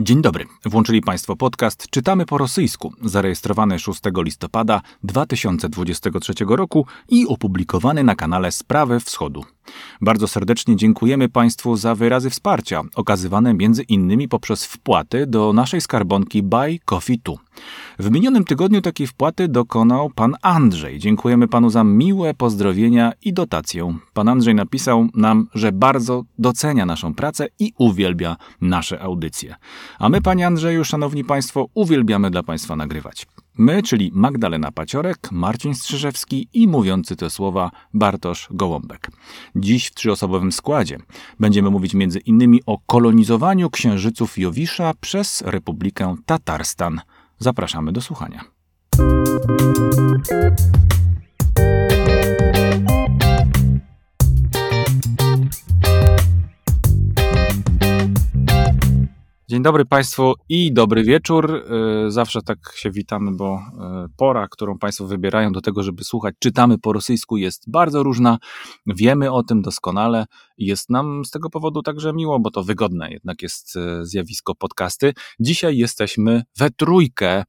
[0.00, 0.44] Dzień dobry.
[0.64, 8.52] Włączyli Państwo podcast Czytamy po rosyjsku, zarejestrowany 6 listopada 2023 roku i opublikowany na kanale
[8.52, 9.44] Sprawy Wschodu.
[10.00, 16.42] Bardzo serdecznie dziękujemy Państwu za wyrazy wsparcia, okazywane między innymi poprzez wpłaty do naszej skarbonki
[16.42, 17.34] Buy Coffee 2.
[17.98, 20.98] W minionym tygodniu takiej wpłaty dokonał pan Andrzej.
[20.98, 23.98] Dziękujemy panu za miłe pozdrowienia i dotację.
[24.14, 29.54] Pan Andrzej napisał nam, że bardzo docenia naszą pracę i uwielbia nasze audycje.
[29.98, 33.26] A my, panie Andrzeju, szanowni państwo, uwielbiamy dla państwa nagrywać.
[33.58, 39.10] My, czyli Magdalena Paciorek, Marcin Strzyżewski i mówiący te słowa Bartosz Gołąbek.
[39.56, 40.98] Dziś w trzyosobowym składzie
[41.40, 47.00] będziemy mówić między innymi o kolonizowaniu księżyców Jowisza przez Republikę Tatarstan.
[47.38, 48.44] Zapraszamy do słuchania.
[59.48, 61.50] Dzień dobry Państwu i dobry wieczór.
[61.50, 66.34] E, zawsze tak się witamy, bo e, pora, którą Państwo wybierają do tego, żeby słuchać,
[66.38, 68.38] czytamy po rosyjsku, jest bardzo różna.
[68.86, 70.26] Wiemy o tym doskonale.
[70.58, 75.12] Jest nam z tego powodu także miło, bo to wygodne jednak jest e, zjawisko podcasty.
[75.40, 77.44] Dzisiaj jesteśmy we trójkę,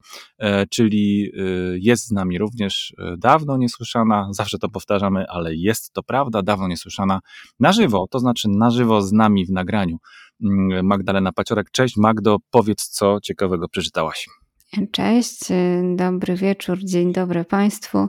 [0.70, 1.32] czyli
[1.74, 7.20] jest z nami również dawno niesłyszana, zawsze to powtarzamy, ale jest to prawda, dawno niesłyszana
[7.60, 9.98] na żywo, to znaczy na żywo z nami w nagraniu
[10.82, 11.70] Magdalena Paciorek.
[11.70, 14.26] Cześć Magdo, powiedz co ciekawego przeczytałaś.
[14.92, 15.40] Cześć,
[15.96, 18.08] dobry wieczór, dzień dobry Państwu.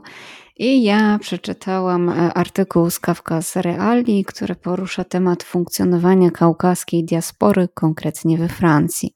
[0.56, 8.38] I ja przeczytałam e, artykuł z Kawkas Reali, który porusza temat funkcjonowania kaukaskiej diaspory, konkretnie
[8.38, 9.14] we Francji.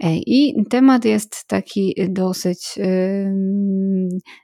[0.00, 2.78] E, I temat jest taki dosyć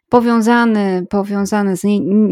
[0.08, 1.82] powiązany, powiązany z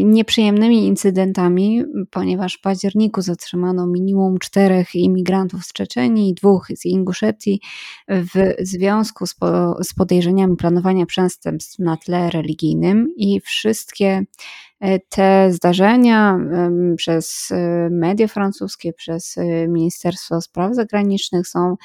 [0.03, 7.61] nieprzyjemnymi incydentami, ponieważ w październiku zatrzymano minimum czterech imigrantów z Czeczenii i dwóch z Inguszetii
[8.07, 9.35] w związku z,
[9.83, 14.25] z podejrzeniami planowania przestępstw na tle religijnym i wszystkie
[15.09, 16.39] te zdarzenia
[16.97, 21.75] przez e, media francuskie, przez e, Ministerstwo Spraw Zagranicznych są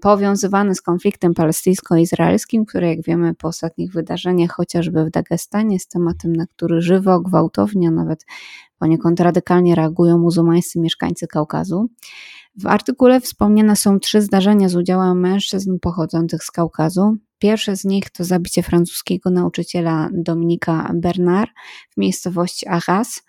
[0.00, 6.32] powiązywane z konfliktem palestyńsko-izraelskim, który jak wiemy po ostatnich wydarzeniach, chociażby w Dagestanie, z tematem,
[6.32, 8.26] na który żywo, gwałtownie, nawet
[8.78, 11.88] poniekąd radykalnie reagują muzułmańscy mieszkańcy Kaukazu.
[12.56, 17.16] W artykule wspomniane są trzy zdarzenia z udziałem mężczyzn pochodzących z Kaukazu.
[17.38, 21.50] Pierwsze z nich to zabicie francuskiego nauczyciela Dominika Bernard
[21.90, 23.22] w miejscowości Arras.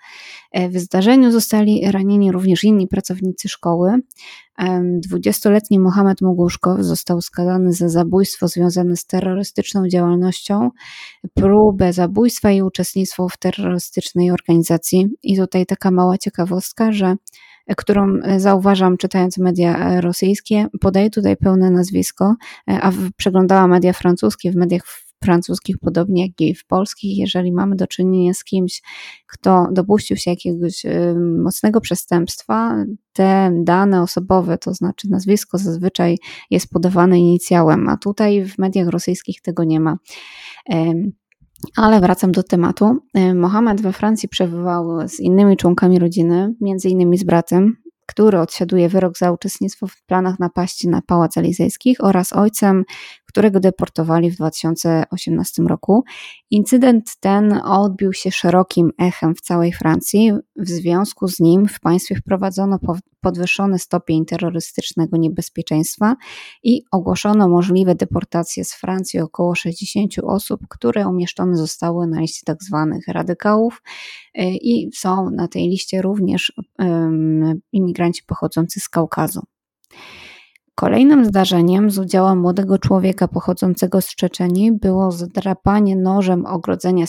[0.54, 4.00] W zdarzeniu zostali ranieni również inni pracownicy szkoły.
[5.14, 10.70] 20-letni Mohamed Moguszkow został skazany za zabójstwo związane z terrorystyczną działalnością,
[11.34, 15.08] próbę zabójstwa i uczestnictwo w terrorystycznej organizacji.
[15.24, 17.16] I tutaj taka mała ciekawostka, że
[17.76, 22.36] którą e, zauważam czytając media e, rosyjskie, podaję tutaj pełne nazwisko,
[22.70, 24.84] e, a przeglądałam media francuskie, w mediach
[25.24, 28.82] francuskich, podobnie jak i w polskich, jeżeli mamy do czynienia z kimś,
[29.28, 30.86] kto dopuścił się jakiegoś
[31.44, 36.18] mocnego przestępstwa, te dane osobowe, to znaczy nazwisko zazwyczaj
[36.50, 39.98] jest podawane inicjałem, a tutaj w mediach rosyjskich tego nie ma.
[41.76, 42.98] Ale wracam do tematu.
[43.14, 48.90] E, Mohamed we Francji przebywał z innymi członkami rodziny, między innymi z bratem, który odsiaduje
[48.90, 52.84] wyrok za uczestnictwo w planach napaści na Pałac Elizejskich oraz ojcem,
[53.30, 56.04] którego deportowali w 2018 roku.
[56.50, 60.32] Incydent ten odbił się szerokim echem w całej Francji.
[60.56, 62.80] W związku z nim w państwie wprowadzono
[63.22, 66.16] podwyższony stopień terrorystycznego niebezpieczeństwa
[66.64, 72.42] i ogłoszono możliwe deportacje z Francji około 60 osób, które umieszczone zostały na liście.
[72.46, 72.58] Tak
[73.08, 73.82] radykałów
[74.38, 79.42] y, i są na tej liście również um, imigranci pochodzący z Kaukazu.
[80.80, 87.06] Kolejnym zdarzeniem z udziałem młodego człowieka pochodzącego z Czeczenii było zdrapanie nożem ogrodzenia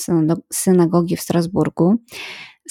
[0.53, 1.95] synagogi w Strasburgu.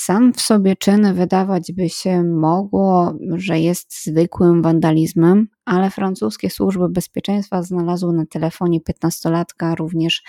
[0.01, 6.89] Sam w sobie czyn wydawać by się mogło, że jest zwykłym wandalizmem, ale francuskie służby
[6.89, 10.23] bezpieczeństwa znalazły na telefonie 15-latka również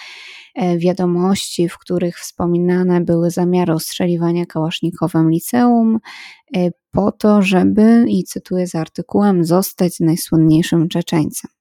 [0.55, 5.99] e, wiadomości, w których wspominane były zamiary ostrzeliwania kałasznikowym liceum
[6.57, 11.60] e, po to, żeby, i cytuję z artykułem, zostać najsłynniejszym Czeczeńcem.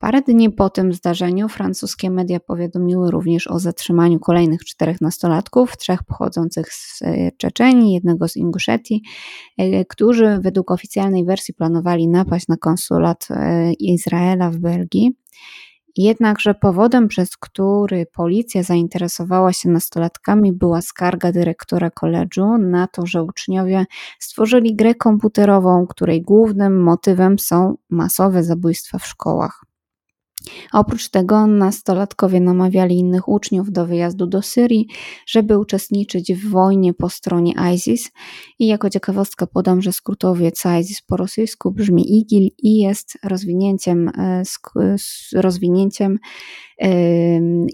[0.00, 6.04] Parę dni po tym zdarzeniu francuskie media powiadomiły również o zatrzymaniu kolejnych czterech nastolatków, trzech
[6.04, 9.02] pochodzących z e, Czeczenii, jednego z Inguszetii,
[9.58, 15.12] e, którzy według oficjalnej wersji planowali napaść na konsulat e, Izraela w Belgii.
[15.96, 23.22] Jednakże powodem, przez który policja zainteresowała się nastolatkami, była skarga dyrektora koledżu na to, że
[23.22, 23.86] uczniowie
[24.18, 29.69] stworzyli grę komputerową, której głównym motywem są masowe zabójstwa w szkołach.
[30.72, 34.88] Oprócz tego nastolatkowie namawiali innych uczniów do wyjazdu do Syrii,
[35.26, 38.10] żeby uczestniczyć w wojnie po stronie ISIS.
[38.58, 44.42] I jako ciekawostkę podam, że skrótowiec ISIS po rosyjsku brzmi IGIL i jest rozwinięciem, e,
[45.34, 46.18] rozwinięciem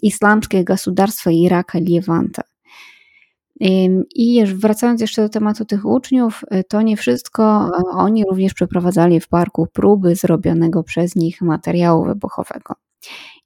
[0.02, 2.42] islamskiego gospodarstwa Iraka Lewanta.
[4.14, 7.70] I wracając jeszcze do tematu tych uczniów, y, to nie wszystko.
[7.92, 12.74] Oni również przeprowadzali w parku próby zrobionego przez nich materiału wybuchowego.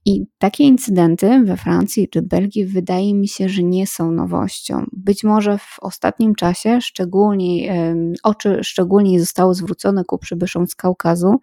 [0.06, 4.84] I takie incydenty we Francji czy Belgii wydaje mi się, że nie są nowością.
[4.92, 7.74] Być może w ostatnim czasie szczególnie,
[8.22, 11.34] oczy szczególnie zostały zwrócone ku przybyszom z Kaukazu.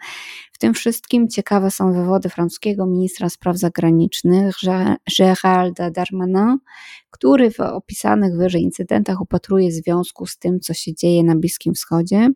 [0.53, 4.55] W tym wszystkim ciekawe są wywody francuskiego ministra spraw zagranicznych
[5.19, 6.57] Géralda Darmanin,
[7.09, 12.29] który w opisanych wyżej incydentach upatruje związku z tym, co się dzieje na Bliskim Wschodzie.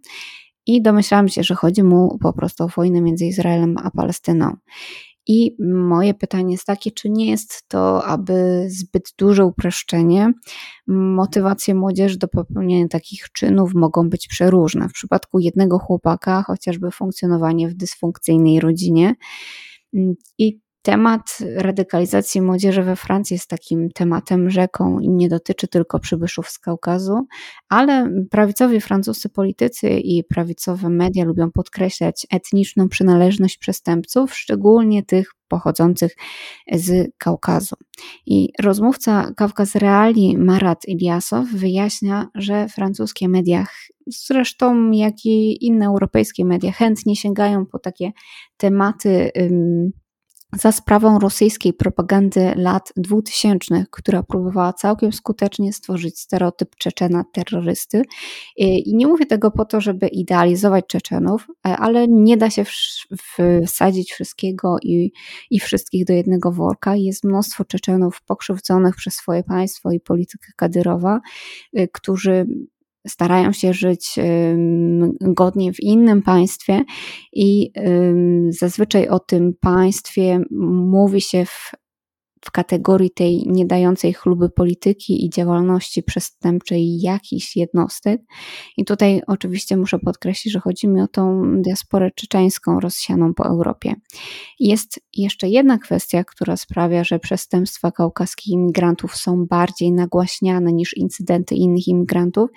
[0.66, 4.56] I domyślałam się, że chodzi mu po prostu o wojnę między Izraelem a Palestyną.
[5.28, 10.34] I moje pytanie jest takie, czy nie jest to, aby zbyt duże uproszczenie?
[10.88, 14.90] Motywacje młodzieży do popełnienia takich czynów mogą być przeróżne.
[14.90, 19.16] W przypadku jednego chłopaka, chociażby funkcjonowanie w dysfunkcyjnej rodzinie.
[20.38, 26.50] I Temat radykalizacji młodzieży we Francji jest takim tematem rzeką i nie dotyczy tylko przybyszów
[26.50, 27.28] z Kaukazu,
[27.70, 36.16] ale prawicowi francuscy politycy i prawicowe media lubią podkreślać etniczną przynależność przestępców, szczególnie tych pochodzących
[36.74, 37.76] z Kaukazu.
[38.26, 43.66] I rozmówca Kawkaz Reali Marat Iliasow wyjaśnia, że francuskie media,
[44.08, 48.12] zresztą jak i inne europejskie media, chętnie sięgają po takie
[48.58, 49.32] tematy
[50.54, 58.02] za sprawą rosyjskiej propagandy lat 2000, która próbowała całkiem skutecznie stworzyć stereotyp Czeczena terrorysty.
[58.58, 62.66] I nie mówię tego po to, żeby idealizować Czeczenów, e, ale nie da się
[63.68, 65.12] wsadzić wszystkiego i,
[65.52, 66.96] i wszystkich do jednego worka.
[66.96, 71.20] Jest mnóstwo Czeczenów pokrzywdzonych przez swoje państwo i politykę Kadyrowa,
[71.74, 72.46] e, którzy
[73.08, 74.16] starają się żyć
[75.22, 76.84] godnie w innym państwie
[77.34, 77.72] i
[78.50, 80.40] zazwyczaj o tym państwie
[80.92, 81.72] mówi się w
[82.46, 88.22] w kategorii tej nie dającej chluby polityki i działalności przestępczej jakichś jednostek.
[88.78, 93.94] I tutaj oczywiście muszę podkreślić, że chodzi mi o tą diasporę czeczeńską rozsianą po Europie.
[94.60, 101.56] Jest jeszcze jedna kwestia, która sprawia, że przestępstwa kaukaskich imigrantów są bardziej nagłaśniane niż incydenty
[101.56, 102.50] innych imigrantów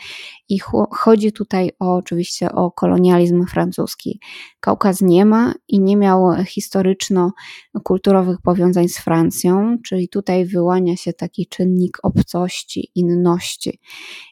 [0.48, 0.58] i
[0.90, 4.20] chodzi tutaj o, oczywiście o kolonializm francuski.
[4.60, 11.47] Kaukaz nie ma i nie miał historyczno-kulturowych powiązań z Francją, czyli tutaj wyłania się taki
[11.47, 13.81] czynnik obcości, inności.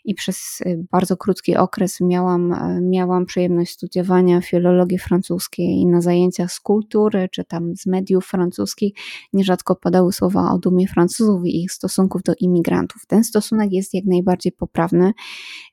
[0.05, 6.01] I przez y, bardzo krótki okres miałam, y, miałam przyjemność studiowania filologii francuskiej i na
[6.01, 8.93] zajęciach z kultury, czy tam z mediów francuskich
[9.33, 13.07] nierzadko padały słowa o dumie Francuzów i ich stosunków do imigrantów.
[13.07, 15.13] Ten stosunek jest jak najbardziej poprawny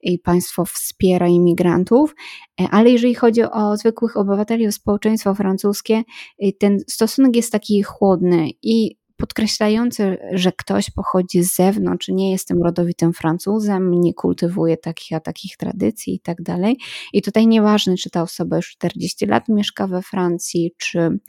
[0.01, 2.15] i państwo wspiera imigrantów,
[2.61, 6.03] e, ale jeżeli chodzi o zwykłych obywateli, o społeczeństwo francuskie,
[6.43, 12.63] y, ten stosunek jest taki chłodny i podkreślający, że ktoś pochodzi z zewnątrz, nie jestem
[12.63, 16.77] rodowitym Francuzem, nie kultywuje takich a takich tradycji i tak dalej.
[17.13, 21.19] I tutaj nieważne, czy ta osoba już 40 lat mieszka we Francji, czy,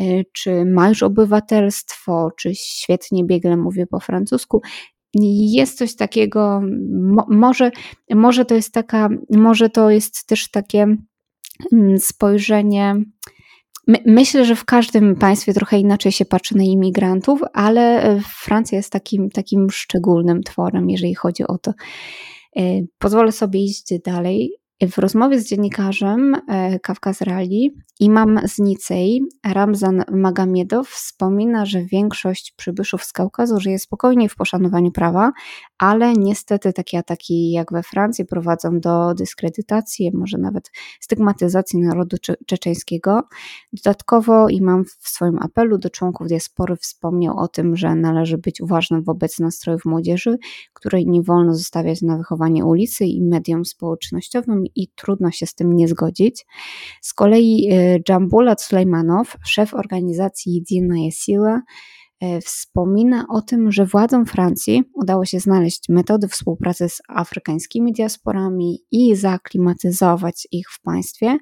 [0.00, 4.62] y, czy ma już obywatelstwo, czy świetnie biegle mówi po francusku,
[5.14, 6.60] jest coś takiego,
[7.28, 7.70] może,
[8.10, 10.96] może to jest taka, może to jest też takie
[11.72, 12.94] mm, spojrzenie
[13.90, 18.78] My, myślę, że w każdym państwie trochę inaczej się patrzy na imigrantów, ale e, Francja
[18.78, 21.72] jest takim, takim szczególnym tworem, jeżeli chodzi o to.
[22.56, 22.62] E,
[22.98, 24.59] pozwolę sobie iść dalej.
[24.88, 32.52] W rozmowie z dziennikarzem e, Kawkaz Rali imam z Nicei, Ramzan Magamiedow, wspomina, że większość
[32.56, 35.32] przybyszów z Kaukazu żyje spokojnie w poszanowaniu prawa,
[35.78, 40.70] ale niestety takie ataki jak we Francji prowadzą do dyskredytacji, może nawet
[41.00, 43.22] stygmatyzacji narodu czeczeńskiego.
[43.72, 49.02] Dodatkowo imam w swoim apelu do członków diaspory wspomniał o tym, że należy być uważnym
[49.02, 50.38] wobec nastrojów młodzieży,
[50.72, 55.76] której nie wolno zostawiać na wychowanie ulicy i mediom społecznościowym i trudno się z tym
[55.76, 56.46] nie zgodzić.
[57.00, 61.62] Z kolei y, Jambulat Sulejmanow, szef organizacji Jedyna jest siła, e,
[62.44, 69.16] wspomina o tym, że władzom Francji udało się znaleźć metody współpracy z afrykańskimi diasporami i
[69.16, 71.38] zaaklimatyzować ich w państwie.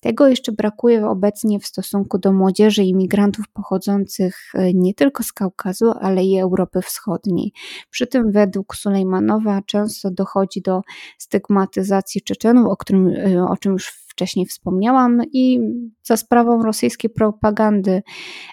[0.00, 5.92] Tego jeszcze brakuje obecnie w stosunku do młodzieży imigrantów pochodzących e, nie tylko z Kaukazu,
[6.00, 7.52] ale i Europy Wschodniej.
[7.90, 10.80] Przy tym według Sulejmanowa często dochodzi do
[11.18, 13.86] stygmatyzacji Czeczenów, o, którym, e, o czym już
[14.22, 15.60] wcześniej wspomniałam, i
[16.02, 18.02] za sprawą rosyjskiej propagandy,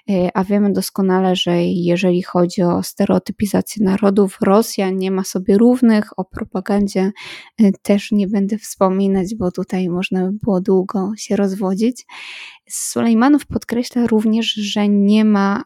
[0.10, 6.20] e, a wiemy doskonale, że jeżeli chodzi o stereotypizację narodów, Rosja nie ma sobie równych,
[6.20, 7.12] o propagandzie
[7.60, 12.06] e, też nie będę wspominać, bo tutaj można by było długo się rozwodzić.
[12.70, 15.64] Sulejmanów podkreśla również, że nie ma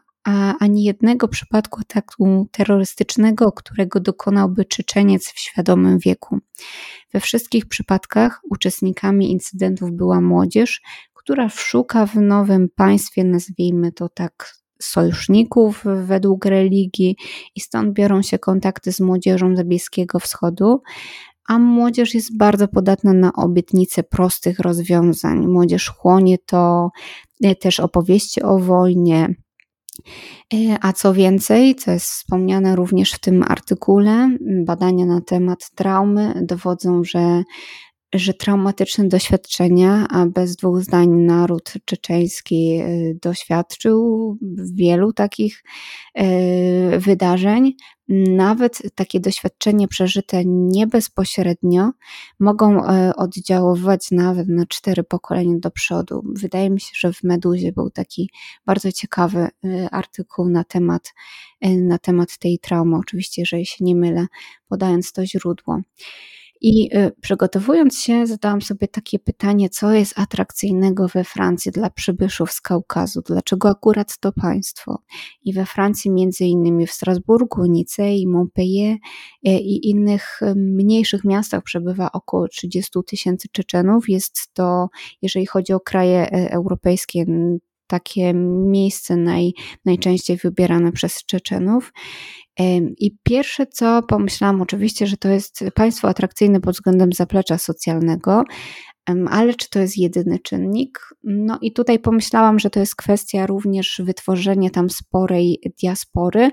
[0.60, 6.38] ani jednego przypadku ataku terrorystycznego, którego dokonałby Czeczeniec w świadomym wieku.
[7.14, 10.82] We wszystkich przypadkach uczestnikami incydentów była młodzież,
[11.14, 17.16] która szuka w nowym państwie, nazwijmy to tak, sojuszników według religii
[17.54, 20.82] i stąd biorą się kontakty z młodzieżą z Bliskiego Wschodu,
[21.48, 25.46] a młodzież jest bardzo podatna na obietnice prostych rozwiązań.
[25.46, 26.90] Młodzież chłonie to
[27.44, 29.34] e, też opowieści o wojnie,
[30.80, 37.04] a co więcej, co jest wspomniane również w tym artykule, badania na temat traumy dowodzą,
[37.04, 37.42] że
[38.14, 42.88] że traumatyczne doświadczenia, a bez dwóch zdań naród czeczeński e,
[43.22, 44.38] doświadczył
[44.74, 45.64] wielu takich
[46.14, 47.72] e, wydarzeń.
[48.28, 51.90] Nawet takie doświadczenia przeżyte nie bezpośrednio
[52.40, 56.22] mogą e, oddziaływać nawet na cztery pokolenia do przodu.
[56.34, 58.30] Wydaje mi się, że w Meduzie był taki
[58.66, 59.48] bardzo ciekawy
[59.90, 61.14] artykuł na temat,
[61.62, 62.96] na temat tej traumy.
[62.96, 64.26] Oczywiście, jeżeli się nie mylę,
[64.68, 65.80] podając to źródło.
[66.60, 72.52] I y, przygotowując się, zadałam sobie takie pytanie, co jest atrakcyjnego we Francji dla przybyszów
[72.52, 73.22] z Kaukazu?
[73.26, 74.98] Dlaczego akurat to państwo?
[75.44, 78.98] I we Francji, między innymi w Strasburgu, Nicei, Montpellier y,
[79.50, 84.08] i innych y, mniejszych miastach przebywa około 30 tysięcy Czeczenów.
[84.08, 84.88] Jest to,
[85.22, 87.26] jeżeli chodzi o kraje europejskie,
[87.86, 89.52] takie miejsce naj,
[89.84, 91.92] najczęściej wybierane przez Czeczenów.
[92.98, 98.44] I pierwsze co pomyślałam, oczywiście, że to jest państwo atrakcyjne pod względem zaplecza socjalnego,
[99.30, 100.98] ale czy to jest jedyny czynnik?
[101.24, 106.50] No i tutaj pomyślałam, że to jest kwestia również wytworzenia tam sporej diaspory,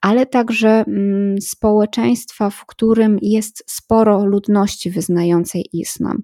[0.00, 6.22] ale także mm, społeczeństwa, w którym jest sporo ludności wyznającej islam.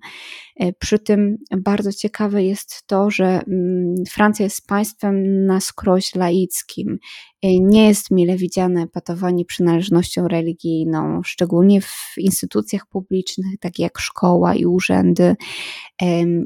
[0.60, 6.98] E, przy tym bardzo ciekawe jest to, że mm, Francja jest państwem na skroś laickim.
[7.42, 14.54] E, nie jest mile widziane patowanie przynależnością religijną, szczególnie w instytucjach publicznych, tak jak szkoła
[14.54, 15.36] i urzędy.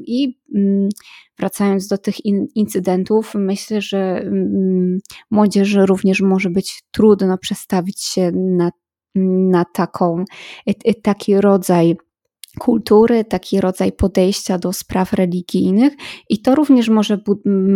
[0.07, 0.89] I mm,
[1.37, 4.31] wracając do tych incydentów, myślę, że
[5.31, 8.71] młodzieży również może być trudno przestawić się na,
[9.49, 10.25] na taką,
[10.67, 11.95] e, taki rodzaj
[12.59, 15.93] kultury, taki rodzaj podejścia do spraw religijnych,
[16.29, 17.19] i to również może,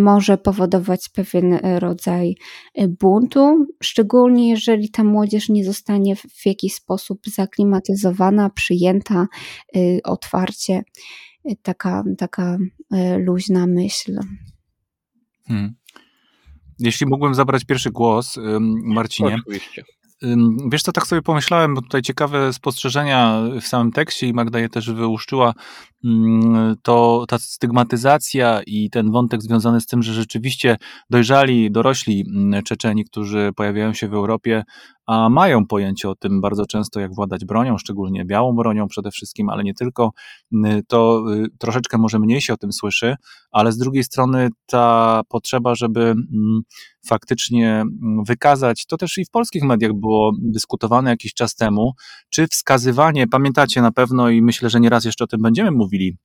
[0.01, 2.35] może powodować pewien e, rodzaj
[2.75, 9.27] e, buntu, szczególnie jeżeli ta młodzież nie zostanie w jakiś sposób zaklimatyzowana, przyjęta
[9.75, 10.83] e, otwarcie.
[11.61, 12.57] Taka, taka
[13.17, 14.19] luźna myśl.
[15.47, 15.75] Hmm.
[16.79, 18.39] Jeśli mógłbym zabrać pierwszy głos,
[18.83, 19.37] Marcinie.
[19.47, 19.83] Oczywiście.
[20.71, 24.69] Wiesz co, tak sobie pomyślałem, bo tutaj ciekawe spostrzeżenia w samym tekście i Magda je
[24.69, 25.53] też wyłuszczyła,
[26.83, 30.77] to ta stygmatyzacja i ten wątek związany z tym, że rzeczywiście
[31.09, 32.25] dojrzali, dorośli
[32.65, 34.63] Czeczeni, którzy pojawiają się w Europie,
[35.09, 39.49] a mają pojęcie o tym bardzo często, jak władać bronią, szczególnie białą bronią przede wszystkim,
[39.49, 40.11] ale nie tylko,
[40.87, 43.15] to y, troszeczkę może mniej się o tym słyszy,
[43.51, 46.15] ale z drugiej strony ta potrzeba, żeby
[47.07, 47.83] faktycznie
[48.27, 51.93] wykazać, to też i w polskich mediach było dyskutowane jakiś czas temu,
[52.29, 56.17] czy wskazywanie, pamiętacie na pewno i myślę, że nieraz jeszcze o tym będziemy mówili,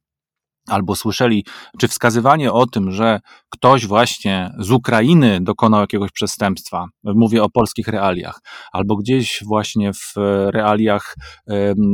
[0.69, 1.45] albo słyszeli,
[1.81, 7.89] czy wskazywanie o tym, że ktoś właśnie z Ukrainy dokonał jakiegoś przestępstwa, mówię o polskich
[7.89, 8.41] realiach,
[8.73, 10.15] albo gdzieś właśnie w
[10.51, 11.15] realiach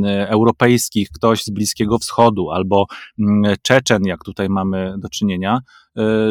[0.07, 2.87] europejskich, ktoś z Bliskiego Wschodu, albo
[3.19, 5.61] mm, Czeczen, jak tutaj mamy do czynienia,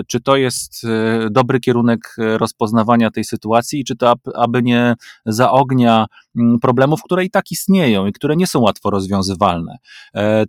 [0.08, 4.96] czy to jest e, dobry kierunek e, rozpoznawania tej sytuacji i czy to aby nie
[5.26, 9.78] zaognia mm, problemów, które i tak istnieją i które nie są łatwo rozwiązywalne.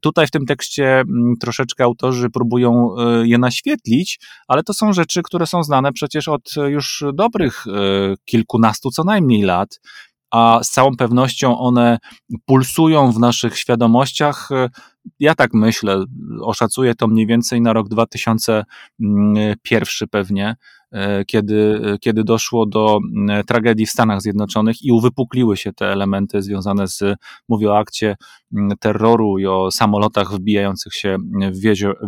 [0.02, 5.46] Tutaj w tym tekście mm, troszeczkę autorzy próbują je naświetlić, ale to są rzeczy, które
[5.46, 7.64] są znane przecież od już dobrych
[8.24, 9.80] kilkunastu co najmniej lat
[10.30, 11.98] a z całą pewnością one
[12.46, 14.48] pulsują w naszych świadomościach.
[15.20, 16.04] Ja tak myślę,
[16.42, 20.56] oszacuję to mniej więcej na rok 2001 pewnie,
[20.92, 26.42] E, kiedy, kiedy doszło do e, tragedii w Stanach Zjednoczonych i uwypukliły się te elementy
[26.42, 27.02] związane z,
[27.48, 28.16] mówię o akcie
[28.80, 31.16] terroru i o samolotach wbijających się
[31.52, 31.60] w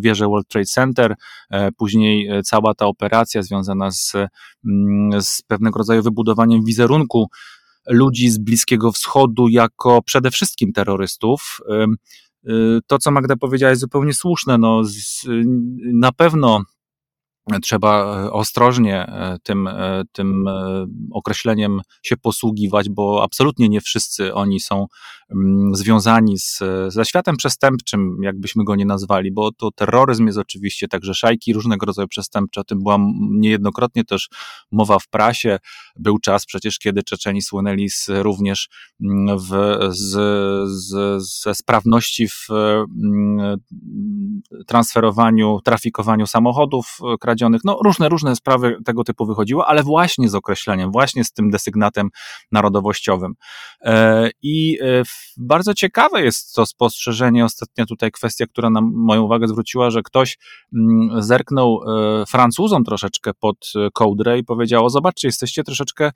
[0.02, 1.14] wieżę World Trade Center,
[1.50, 4.12] e, później cała ta operacja związana z,
[5.20, 7.28] z pewnego rodzaju wybudowaniem wizerunku
[7.88, 11.60] ludzi z Bliskiego Wschodu jako przede wszystkim terrorystów.
[12.86, 14.58] To, co Magda powiedziała, jest zupełnie słuszne.
[14.58, 14.82] No,
[15.92, 16.62] na pewno
[17.62, 20.44] trzeba e, ostrożnie e, tym, e, tym
[21.12, 24.86] określeniem się posługiwać, bo absolutnie nie wszyscy oni są
[25.30, 26.58] mm, związani z,
[26.88, 31.86] ze światem przestępczym, jakbyśmy go nie nazwali, bo to terroryzm jest oczywiście także szajki różnego
[31.86, 32.98] rodzaju przestępcze, o tym była
[33.30, 34.28] niejednokrotnie też
[34.72, 35.58] mowa w prasie.
[35.96, 38.68] Był czas przecież, kiedy Czeczeni słynęli z, również
[39.04, 40.10] mm, w, z,
[40.70, 43.56] z, ze sprawności w mm,
[44.66, 47.31] transferowaniu, trafikowaniu samochodów krajowym,
[47.64, 52.10] no różne, różne sprawy tego typu wychodziło, ale właśnie z określeniem, właśnie z tym desygnatem
[52.52, 53.34] narodowościowym.
[53.80, 55.02] E, I e,
[55.36, 60.38] bardzo ciekawe jest to spostrzeżenie, ostatnia tutaj kwestia, która nam moją uwagę zwróciła, że ktoś
[60.74, 66.10] mm, zerknął e, Francuzom troszeczkę pod kołdrę i powiedział, zobaczcie, jesteście troszeczkę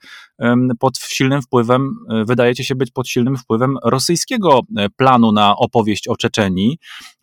[0.79, 1.95] pod silnym wpływem,
[2.27, 4.61] wydajecie się być pod silnym wpływem rosyjskiego
[4.97, 6.77] planu na opowieść o Czeczenii,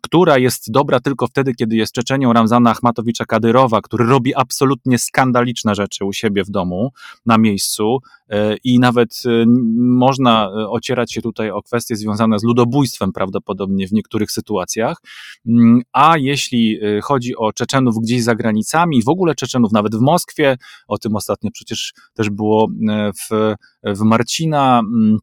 [0.04, 5.74] która jest dobra tylko wtedy, kiedy jest Czeczenią Ramzana Achmatowicza Kadyrowa, który robi absolutnie skandaliczne
[5.74, 6.92] rzeczy u siebie w domu,
[7.26, 7.98] na miejscu
[8.28, 9.44] e, i nawet e,
[9.76, 14.96] można e, ocierać się tutaj o kwestie związane z ludobójstwem prawdopodobnie w niektórych sytuacjach,
[15.46, 20.56] mm, a jeśli chodzi o Czeczenów gdzieś za granicami, w ogóle Czeczenów nawet w Moskwie,
[20.88, 22.68] o tym ostatnio przecież też było
[23.20, 25.18] w, w Marcina, mm,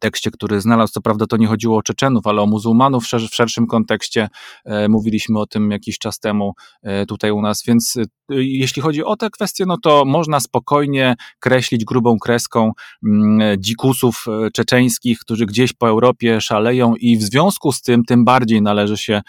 [0.00, 3.20] tekście, który znalazł, co prawda to nie chodziło o Czeczenów, ale o muzułmanów w, szer
[3.20, 4.28] w szerszym kontekście.
[4.64, 9.04] E, mówiliśmy o tym jakiś czas temu e, tutaj u nas, więc e, jeśli chodzi
[9.04, 12.72] o te kwestie, no to można spokojnie kreślić grubą kreską
[13.06, 18.62] mm, dzikusów czeczeńskich, którzy gdzieś po Europie szaleją i w związku z tym tym bardziej
[18.62, 19.22] należy się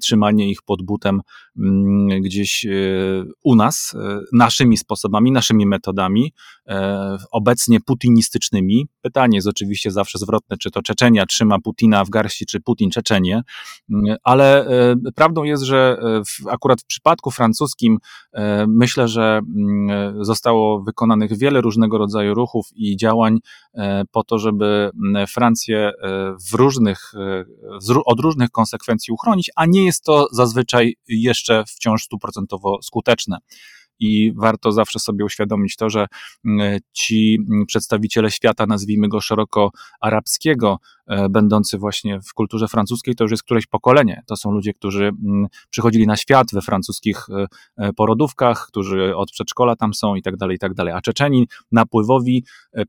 [0.00, 1.20] trzymanie ich pod butem
[2.20, 2.70] gdzieś e,
[3.44, 3.96] u nas,
[4.32, 6.32] naszymi sposobami, naszymi metodami,
[7.30, 8.86] obecnie putinistycznymi.
[9.02, 13.42] Pytanie jest oczywiście zawsze zwrotne, czy to Czeczenia trzyma Putina w garści, czy Putin Czeczenię,
[13.90, 14.66] mm, ale
[15.14, 17.98] prawdą jest, że w, akurat w przypadku francuskim
[18.68, 23.38] myślę, że mm, zostało wykonanych wiele różnego rodzaju ruchów i działań
[24.10, 24.90] po to, żeby
[25.28, 25.92] Francję
[26.50, 27.12] w różnych,
[28.06, 33.38] od różnych konsekwencji uchronić, a nie jest to zazwyczaj jeszcze wciąż stuprocentowo skuteczne
[34.00, 36.06] i warto zawsze sobie uświadomić to, że
[36.44, 43.14] mm, ci mm, przedstawiciele świata, nazwijmy go szeroko arabskiego, e, będący właśnie w kulturze francuskiej,
[43.14, 44.22] to już jest któreś pokolenie.
[44.26, 49.30] To są ludzie, którzy mm, przychodzili na świat we francuskich e, e, porodówkach, którzy od
[49.30, 50.94] przedszkola tam są i tak dalej, i tak dalej.
[50.94, 52.44] A Czeczeni napływowi,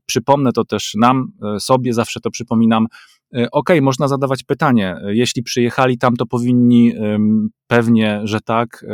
[0.06, 2.86] przypomnę to też nam, sobie zawsze to przypominam,
[3.52, 4.96] OK, można zadawać pytanie.
[5.06, 6.94] Jeśli przyjechali tam, to powinni
[7.66, 8.84] pewnie, że tak,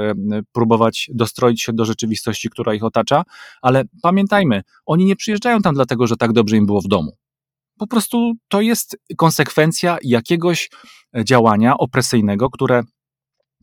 [0.53, 3.23] próbować dostroić się do rzeczywistości, która ich otacza,
[3.63, 7.13] ale pamiętajmy, oni nie przyjeżdżają tam dlatego, że tak dobrze im było w domu.
[7.79, 10.71] Po prostu to jest konsekwencja jakiegoś
[11.17, 12.83] e, działania opresyjnego, które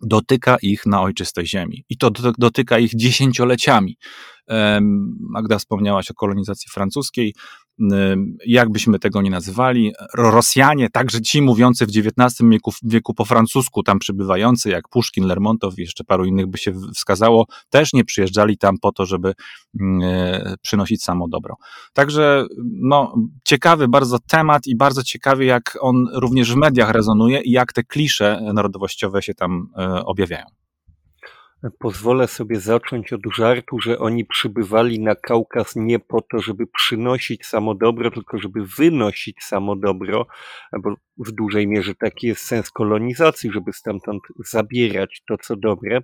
[0.02, 1.84] dotyka ich na ojczystej ziemi.
[1.90, 3.98] I to dotyka ich dziesięcioleciami.
[5.20, 7.34] Magda wspomniałaś o kolonizacji francuskiej
[8.46, 14.00] jakbyśmy tego nie nazywali, Rosjanie, także ci mówiący w XIX wieku, wieku po francusku, tam
[14.00, 18.78] przybywający, jak Puszkin, Lermontow i jeszcze paru innych by się wskazało, też nie przyjeżdżali tam
[18.82, 19.34] po to, żeby
[20.04, 21.56] e, przynosić samo dobro.
[21.94, 22.46] Także
[22.82, 27.74] no, ciekawy bardzo temat i bardzo ciekawy, jak on również w mediach rezonuje i jak
[27.74, 30.46] te klisze narodowościowe się tam e, objawiają.
[31.80, 37.46] Pozwolę sobie zacząć od żartu, że oni przybywali na Kaukaz nie po to, żeby przynosić
[37.46, 40.28] samo dobro, tylko żeby wynosić samo dobro,
[40.80, 46.02] bo w dużej mierze taki jest sens kolonizacji, żeby stamtąd zabierać to, co dobre.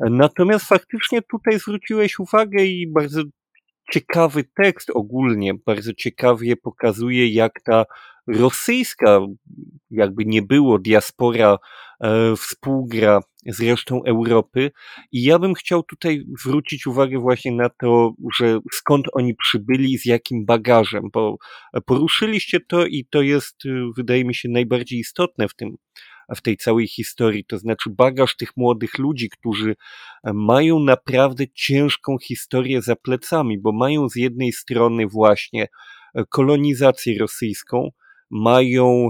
[0.00, 3.22] Natomiast faktycznie tutaj zwróciłeś uwagę i bardzo
[3.90, 7.84] ciekawy tekst ogólnie, bardzo ciekawie pokazuje, jak ta
[8.28, 9.20] rosyjska,
[9.90, 11.58] jakby nie było, diaspora
[12.00, 14.70] e, współgra z resztą Europy.
[15.12, 20.04] I ja bym chciał tutaj zwrócić uwagę właśnie na to, że skąd oni przybyli, z
[20.04, 21.36] jakim bagażem, bo
[21.86, 25.76] poruszyliście to i to jest, y, wydaje mi się, najbardziej istotne w tym,
[26.36, 29.76] w tej całej historii, to znaczy bagaż tych młodych ludzi, którzy
[30.24, 35.68] mają naprawdę ciężką historię za plecami, bo mają z jednej strony właśnie
[36.28, 37.90] kolonizację rosyjską,
[38.30, 39.08] mają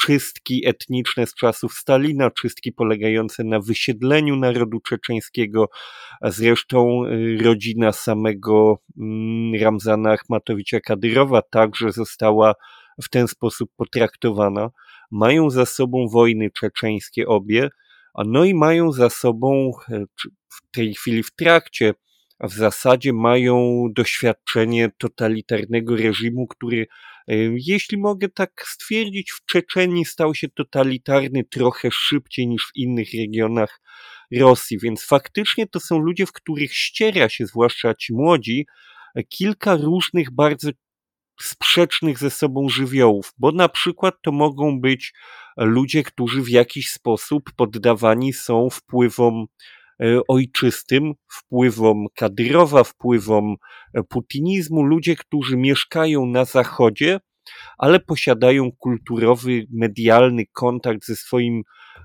[0.00, 5.68] czystki etniczne z czasów Stalina, czystki polegające na wysiedleniu narodu czeczeńskiego.
[6.22, 7.02] Zresztą
[7.40, 12.54] rodzina samego mm, Ramzana Achmatowicza Kadyrowa także została
[13.02, 14.70] w ten sposób potraktowana.
[15.10, 17.70] Mają za sobą wojny czeczeńskie obie,
[18.26, 20.04] no i mają za sobą e,
[20.48, 21.94] w tej chwili w trakcie,
[22.40, 26.86] w zasadzie mają doświadczenie totalitarnego reżimu, który, e,
[27.66, 33.80] jeśli mogę tak stwierdzić, w Czeczenii stał się totalitarny trochę szybciej niż w innych regionach
[34.38, 38.66] Rosji, więc faktycznie to są ludzie, w których ściera się, zwłaszcza ci młodzi,
[39.28, 40.70] kilka różnych bardzo
[41.40, 45.12] sprzecznych ze sobą żywiołów, bo na przykład to mogą być
[45.56, 49.46] ludzie, którzy w jakiś sposób poddawani są wpływom
[50.28, 53.56] ojczystym, wpływom Kadyrowa, wpływom
[53.94, 57.20] e, putinizmu, ludzie, którzy mieszkają na Zachodzie,
[57.78, 61.62] ale posiadają kulturowy, medialny kontakt ze swoim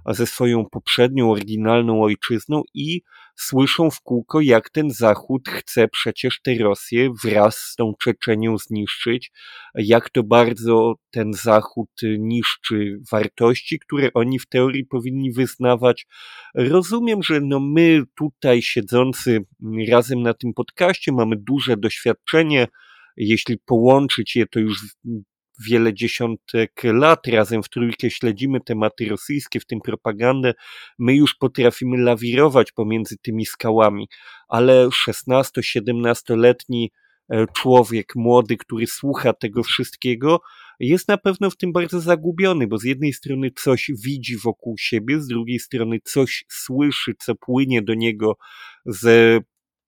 [0.09, 3.01] ze swoją poprzednią, oryginalną ojczyzną i
[3.35, 9.31] słyszą w kółko, jak ten Zachód chce przecież tę Rosję wraz z tą Czeczenią zniszczyć,
[9.75, 16.07] jak to bardzo ten Zachód niszczy wartości, które oni w teorii powinni wyznawać.
[16.55, 19.39] Rozumiem, że no my tutaj siedzący
[19.89, 22.67] razem na tym podcaście mamy duże doświadczenie,
[23.17, 24.79] jeśli połączyć je, to już
[25.67, 30.53] wiele dziesiątek lat razem w trójkę śledzimy tematy rosyjskie, w tym propagandę,
[30.99, 34.07] my już potrafimy lawirować pomiędzy tymi skałami,
[34.47, 36.91] ale 16-17-letni
[37.29, 40.39] e, człowiek młody, który słucha tego wszystkiego,
[40.79, 45.21] jest na pewno w tym bardzo zagubiony, bo z jednej strony coś widzi wokół siebie,
[45.21, 48.37] z drugiej strony coś słyszy, co płynie do niego
[48.85, 49.39] ze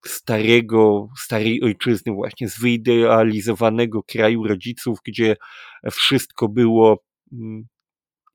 [0.06, 5.36] starego, starej ojczyzny, właśnie z wyidealizowanego kraju rodziców, gdzie
[5.90, 7.64] wszystko było mm,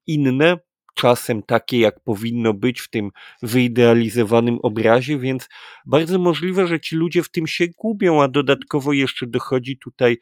[0.07, 0.57] inne,
[0.95, 3.09] czasem takie, jak powinno być w tym
[3.41, 5.49] wyidealizowanym obrazie, więc
[5.85, 10.17] bardzo możliwe, że ci ludzie w tym się gubią, a dodatkowo jeszcze dochodzi tutaj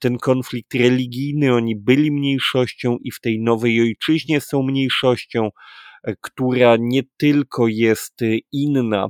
[0.00, 1.54] ten konflikt religijny.
[1.54, 5.50] Oni byli mniejszością i w tej nowej ojczyźnie są mniejszością,
[6.20, 8.20] która nie tylko jest
[8.52, 9.08] inna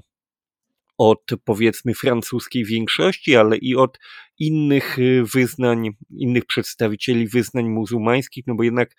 [1.00, 3.98] od powiedzmy francuskiej większości, ale i od
[4.38, 8.90] innych y, wyznań, innych przedstawicieli wyznań muzułmańskich, no bo jednak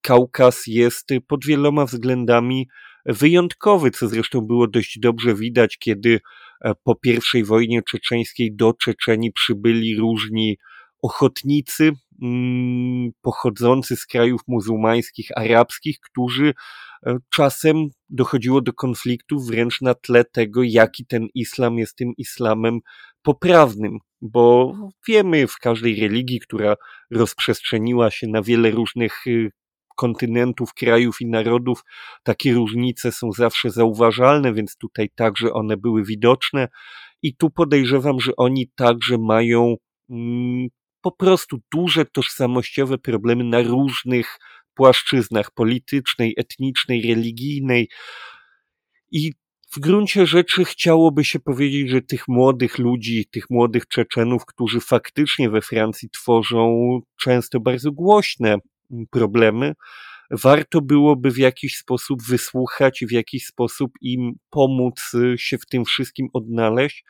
[0.00, 2.68] Kaukaz jest pod wieloma względami
[3.06, 6.20] wyjątkowy, co zresztą było dość dobrze widać, kiedy
[6.64, 10.56] e, po pierwszej wojnie czeczeńskiej do Czeczeni przybyli różni
[11.02, 16.54] ochotnicy mm, pochodzący z krajów muzułmańskich, arabskich, którzy
[17.06, 22.80] E, czasem dochodziło do konfliktów wręcz na tle tego, jaki ten islam jest tym islamem
[23.22, 24.74] poprawnym, bo
[25.08, 26.74] wiemy w każdej religii, która
[27.10, 29.50] rozprzestrzeniła się na wiele różnych y,
[29.96, 31.82] kontynentów, krajów i narodów,
[32.22, 36.68] takie różnice są zawsze zauważalne, więc tutaj także one były widoczne.
[37.22, 39.76] I tu podejrzewam, że oni także mają
[40.10, 40.68] mm,
[41.02, 44.38] po prostu duże tożsamościowe problemy na różnych
[44.74, 47.88] płaszczyznach politycznej, etnicznej, religijnej.
[49.12, 49.32] I
[49.76, 55.50] w gruncie rzeczy chciałoby się powiedzieć, że tych młodych ludzi, tych młodych Czeczenów, którzy faktycznie
[55.50, 58.56] we Francji tworzą często bardzo głośne
[59.10, 59.74] problemy,
[60.30, 65.84] warto byłoby w jakiś sposób wysłuchać w jakiś sposób im pomóc y, się w tym
[65.84, 67.04] wszystkim odnaleźć,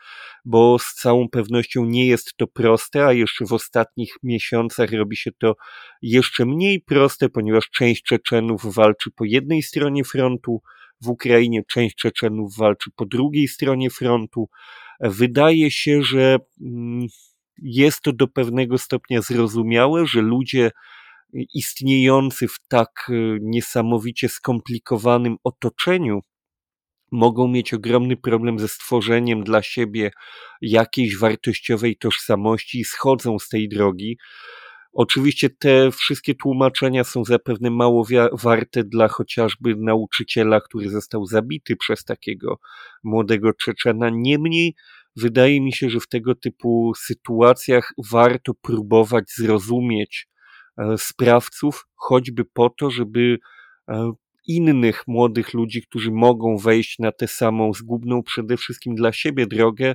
[0.45, 5.31] bo z całą pewnością nie jest to proste, a jeszcze w ostatnich miesiącach robi się
[5.33, 5.57] to
[6.03, 10.61] jeszcze mniej proste, ponieważ część Czeczenów walczy po jednej stronie frontu,
[11.01, 14.49] w Ukrainie część Czeczenów walczy po drugiej stronie frontu.
[15.01, 17.07] Wydaje się, że mm,
[17.63, 20.71] jest to do pewnego stopnia zrozumiałe, że ludzie
[21.55, 26.21] istniejący w tak y, niesamowicie skomplikowanym otoczeniu,
[27.13, 30.11] mogą mieć ogromny problem ze stworzeniem dla siebie
[30.61, 34.19] jakiejś wartościowej tożsamości i schodzą z tej drogi.
[34.93, 42.05] Oczywiście te wszystkie tłumaczenia są zapewne mało warte dla chociażby nauczyciela, który został zabity przez
[42.05, 42.59] takiego
[43.05, 44.11] młodego Czeczena.
[44.13, 44.75] Niemniej
[45.17, 50.30] wydaje mi się, że w tego typu sytuacjach warto próbować zrozumieć
[50.97, 53.39] sprawców, choćby po to, żeby
[53.89, 54.13] e,
[54.47, 59.95] innych młodych ludzi, którzy mogą wejść na tę samą zgubną przede wszystkim dla siebie drogę,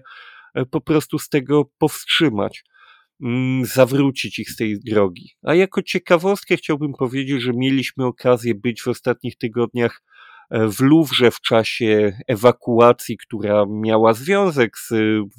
[0.53, 2.63] e, po prostu z tego powstrzymać,
[3.21, 5.29] mm, zawrócić ich z tej drogi.
[5.43, 10.01] A jako ciekawostkę chciałbym powiedzieć, że mieliśmy okazję być w ostatnich tygodniach
[10.51, 14.93] w Luwrze w czasie ewakuacji, która miała związek z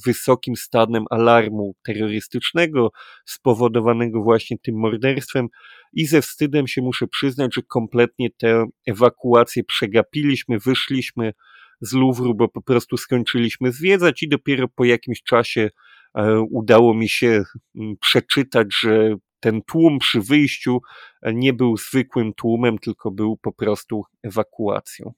[0.06, 2.90] wysokim stanem alarmu terrorystycznego
[3.24, 5.48] spowodowanego właśnie tym morderstwem
[5.92, 11.32] i ze wstydem się muszę przyznać, że kompletnie tę ewakuację przegapiliśmy, wyszliśmy
[11.80, 15.70] z Luwru, bo po prostu skończyliśmy zwiedzać i dopiero po jakimś czasie
[16.14, 17.42] e, udało mi się
[17.76, 19.14] mm, przeczytać, że
[19.46, 20.80] ten tłum przy wyjściu
[21.22, 25.12] e, nie był zwykłym tłumem, tylko był po prostu ewakuacją.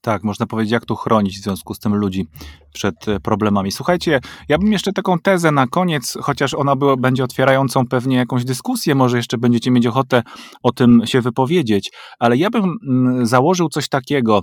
[0.00, 2.26] Tak, można powiedzieć, jak tu chronić w związku z tym ludzi
[2.74, 3.72] przed e, problemami.
[3.72, 8.44] Słuchajcie, ja bym jeszcze taką tezę na koniec, chociaż ona była, będzie otwierającą pewnie jakąś
[8.44, 10.22] dyskusję, może jeszcze będziecie mieć ochotę
[10.62, 14.42] o tym się wypowiedzieć, ale ja bym mm, założył coś takiego,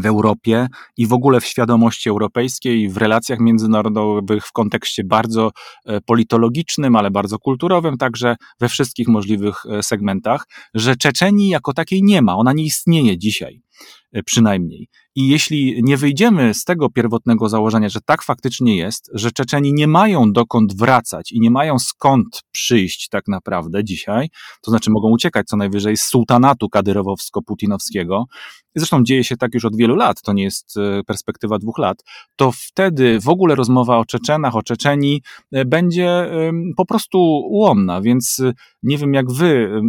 [0.00, 5.50] w Europie i w ogóle w świadomości europejskiej, w relacjach międzynarodowych, w kontekście bardzo
[5.86, 12.02] e, politologicznym, ale bardzo kulturowym, także we wszystkich możliwych e, segmentach, że Czeczenii jako takiej
[12.02, 13.62] nie ma, ona nie istnieje dzisiaj.
[14.12, 14.88] E, przynajmniej.
[15.14, 19.86] I jeśli nie wyjdziemy z tego pierwotnego założenia, że tak faktycznie jest, że Czeczeni nie
[19.86, 24.28] mają dokąd wracać i nie mają skąd przyjść tak naprawdę dzisiaj,
[24.62, 28.24] to znaczy mogą uciekać co najwyżej z sultanatu kadyrowowsko-putinowskiego,
[28.74, 32.04] zresztą dzieje się tak już od wielu lat, to nie jest e, perspektywa dwóch lat,
[32.36, 35.22] to wtedy w ogóle rozmowa o Czeczenach, o Czeczeni
[35.52, 36.30] e, będzie
[36.76, 37.18] po prostu
[37.50, 38.42] ułomna, więc
[38.82, 39.80] nie wiem jak wy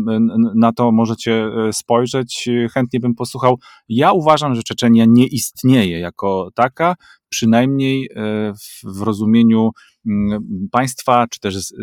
[0.56, 3.60] na to możecie spojrzeć, chętnie bym posłuchał.
[3.90, 6.96] Ja uważam, że Czeczenia nie istnieje jako taka,
[7.30, 9.72] przynajmniej e, w, rozumieniu
[10.06, 11.74] mm, państwa, czy też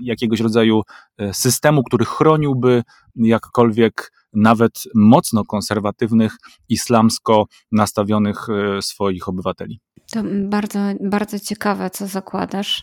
[0.00, 0.82] jakiegoś rodzaju
[1.18, 2.82] e, systemu, który chroniłby
[3.16, 6.36] jakkolwiek nawet mocno konserwatywnych,
[6.68, 9.80] islamsko nastawionych e, swoich obywateli.
[10.12, 12.82] To bardzo, bardzo ciekawe, co zakładasz.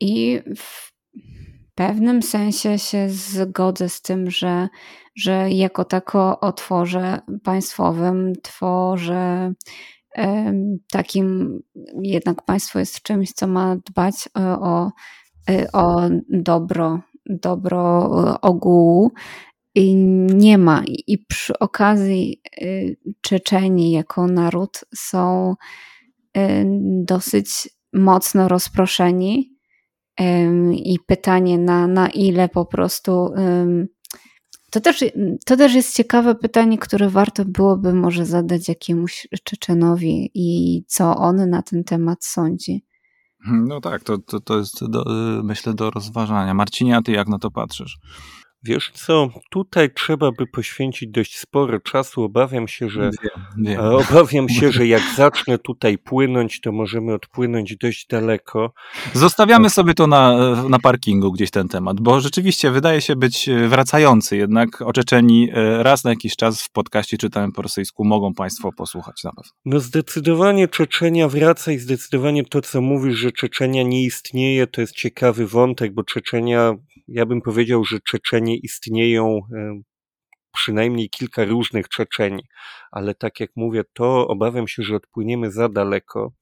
[0.00, 0.92] I w
[1.74, 4.68] pewnym sensie się zgodzę z tym, że
[5.14, 9.52] że jako tako o tworze państwowym, tworze
[10.90, 11.58] takim,
[12.02, 14.92] jednak państwo jest czymś, co ma dbać e, o,
[15.50, 18.08] e, o dobro, dobro
[18.40, 19.10] ogółu.
[19.74, 19.94] I
[20.34, 20.82] nie ma.
[21.06, 22.66] I przy okazji e,
[23.20, 25.54] Czeczeni jako naród są
[27.04, 29.52] dosyć mocno rozproszeni.
[30.72, 33.30] I pytanie, na, na ile po prostu
[34.72, 35.04] to też,
[35.46, 41.50] to też jest ciekawe pytanie, które warto byłoby może zadać jakiemuś Czeczenowi i co on
[41.50, 42.84] na ten temat sądzi.
[43.46, 45.04] No tak, to, to, to jest do,
[45.44, 46.54] myślę do rozważania.
[46.54, 47.98] Marcinie, a ty jak na to patrzysz?
[48.64, 52.22] Wiesz co, tutaj trzeba by poświęcić dość sporo czasu.
[52.22, 53.80] Obawiam się, że wiem, wiem.
[53.80, 58.72] obawiam się, że jak zacznę tutaj płynąć, to możemy odpłynąć dość daleko.
[59.12, 60.36] Zostawiamy sobie to na,
[60.68, 66.04] na parkingu gdzieś ten temat, bo rzeczywiście wydaje się być wracający, jednak oczeczeni e, raz
[66.04, 69.50] na jakiś czas w podcaście czytałem po rosyjsku mogą Państwo posłuchać na pewno.
[69.64, 74.94] No zdecydowanie Czeczenia wraca i zdecydowanie to, co mówisz, że Czeczenia nie istnieje, to jest
[74.94, 76.74] ciekawy wątek, bo Czeczenia
[77.08, 79.80] ja bym powiedział, że Czeczenie istnieją e,
[80.52, 82.42] przynajmniej kilka różnych Czeczeni,
[82.90, 86.32] ale tak jak mówię, to obawiam się, że odpłyniemy za daleko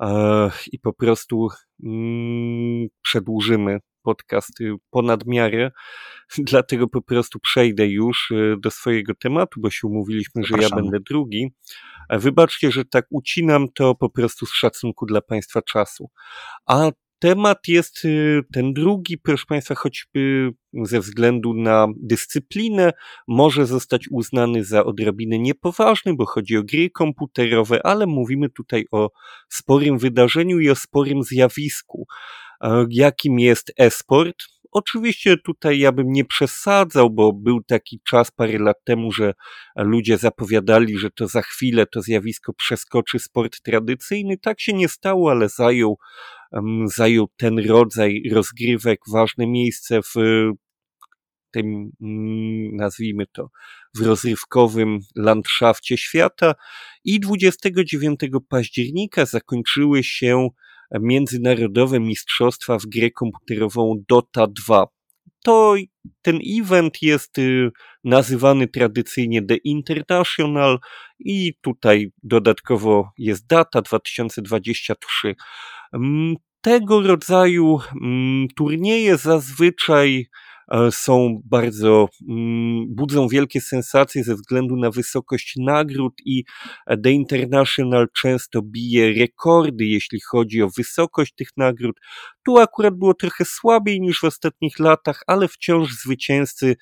[0.00, 1.48] e, i po prostu
[1.84, 4.58] mm, przedłużymy podcast
[4.90, 5.70] ponad miarę,
[6.38, 10.98] dlatego po prostu przejdę już e, do swojego tematu, bo się umówiliśmy, że ja będę
[11.00, 11.52] drugi.
[12.10, 16.10] Wybaczcie, że tak ucinam to po prostu z szacunku dla Państwa czasu.
[16.66, 16.90] A
[17.22, 20.50] temat jest y, ten drugi, proszę Państwa, choćby
[20.82, 22.92] ze względu na dyscyplinę,
[23.28, 29.10] może zostać uznany za odrobinę niepoważny, bo chodzi o gry komputerowe, ale mówimy tutaj o
[29.48, 32.06] sporym wydarzeniu i o sporym zjawisku,
[32.88, 34.36] jakim jest e-sport.
[34.72, 39.34] Oczywiście tutaj ja bym nie przesadzał, bo był taki czas parę lat temu, że
[39.76, 44.38] ludzie zapowiadali, że to za chwilę to zjawisko przeskoczy sport tradycyjny.
[44.38, 45.98] Tak się nie stało, ale zajął
[46.84, 50.14] zajął ten rodzaj rozgrywek ważne miejsce w
[51.50, 53.48] tym, mm, nazwijmy to,
[53.96, 56.54] w rozrywkowym landszafcie świata
[57.04, 60.48] i 29 października zakończyły się
[61.00, 64.86] międzynarodowe mistrzostwa w grę komputerową Dota 2.
[65.44, 65.74] To
[66.22, 67.70] ten event jest y,
[68.04, 70.78] nazywany tradycyjnie The International
[71.18, 75.34] i tutaj dodatkowo jest data 2023.
[75.92, 80.26] Mm, tego rodzaju mm, turnieje zazwyczaj
[80.90, 86.44] są bardzo, mm, budzą wielkie sensacje ze względu na wysokość nagród i
[87.02, 91.96] The International często bije rekordy, jeśli chodzi o wysokość tych nagród.
[92.44, 96.76] Tu akurat było trochę słabiej niż w ostatnich latach, ale wciąż zwycięzcy e,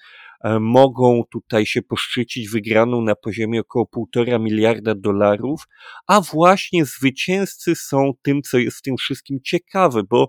[0.61, 5.65] mogą tutaj się poszczycić wygraną na poziomie około półtora miliarda dolarów,
[6.07, 10.29] a właśnie zwycięzcy są tym, co jest w tym wszystkim ciekawe, bo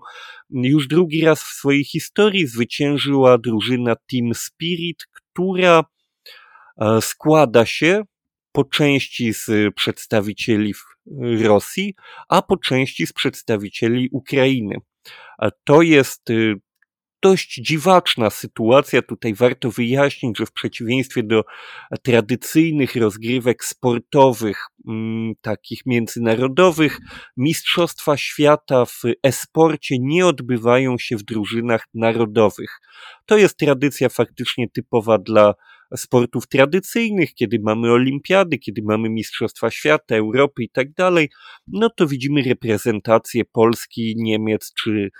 [0.50, 5.84] już drugi raz w swojej historii zwyciężyła drużyna Team Spirit, która
[6.80, 8.02] e, składa się
[8.52, 10.74] po części z przedstawicieli
[11.42, 11.94] Rosji,
[12.28, 14.76] a po części z przedstawicieli Ukrainy.
[15.64, 16.54] To jest y,
[17.22, 19.02] dość dziwaczna sytuacja.
[19.02, 21.44] Tutaj warto wyjaśnić, że w przeciwieństwie do
[22.02, 24.58] tradycyjnych rozgrywek sportowych,
[24.88, 26.98] mm, takich międzynarodowych,
[27.36, 32.80] Mistrzostwa Świata w esporcie nie odbywają się w drużynach narodowych.
[33.26, 35.54] To jest tradycja faktycznie typowa dla
[35.96, 41.30] sportów tradycyjnych, kiedy mamy olimpiady, kiedy mamy Mistrzostwa Świata, Europy i tak dalej,
[41.66, 45.10] no to widzimy reprezentację Polski, Niemiec czy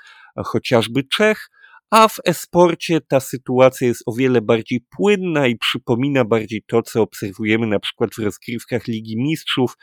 [0.44, 1.48] chociażby Czech,
[1.92, 7.02] a w esporcie ta sytuacja jest o wiele bardziej płynna i przypomina bardziej to, co
[7.02, 9.76] obserwujemy na przykład w rozgrywkach Ligi Mistrzów,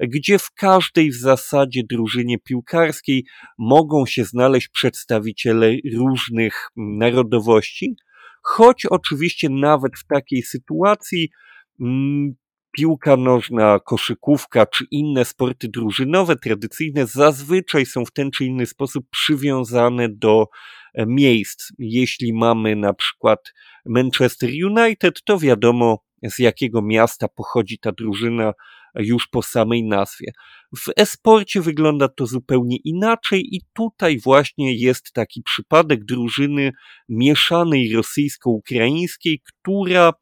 [0.00, 3.24] gdzie w każdej w zasadzie drużynie piłkarskiej
[3.58, 7.96] mogą się znaleźć przedstawiciele różnych narodowości,
[8.42, 11.30] choć oczywiście nawet w takiej sytuacji
[11.80, 12.34] mm,
[12.76, 19.06] piłka nożna, koszykówka czy inne sporty drużynowe, tradycyjne, zazwyczaj są w ten czy inny sposób
[19.10, 20.46] przywiązane do
[21.06, 21.72] miejsc.
[21.78, 23.52] Jeśli mamy na przykład
[23.86, 28.52] Manchester United, to wiadomo z jakiego miasta pochodzi ta drużyna
[28.94, 30.32] już po samej nazwie.
[30.76, 36.72] W esporcie wygląda to zupełnie inaczej i tutaj właśnie jest taki przypadek drużyny
[37.08, 40.12] mieszanej rosyjsko-ukraińskiej, która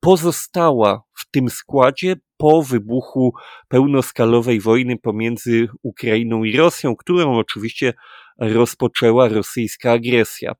[0.00, 3.32] pozostała w tym składzie po wybuchu
[3.68, 7.94] pełnoskalowej wojny pomiędzy Ukrainą i Rosją, którą oczywiście
[8.42, 10.52] rozpoczęła rosyjska agresja.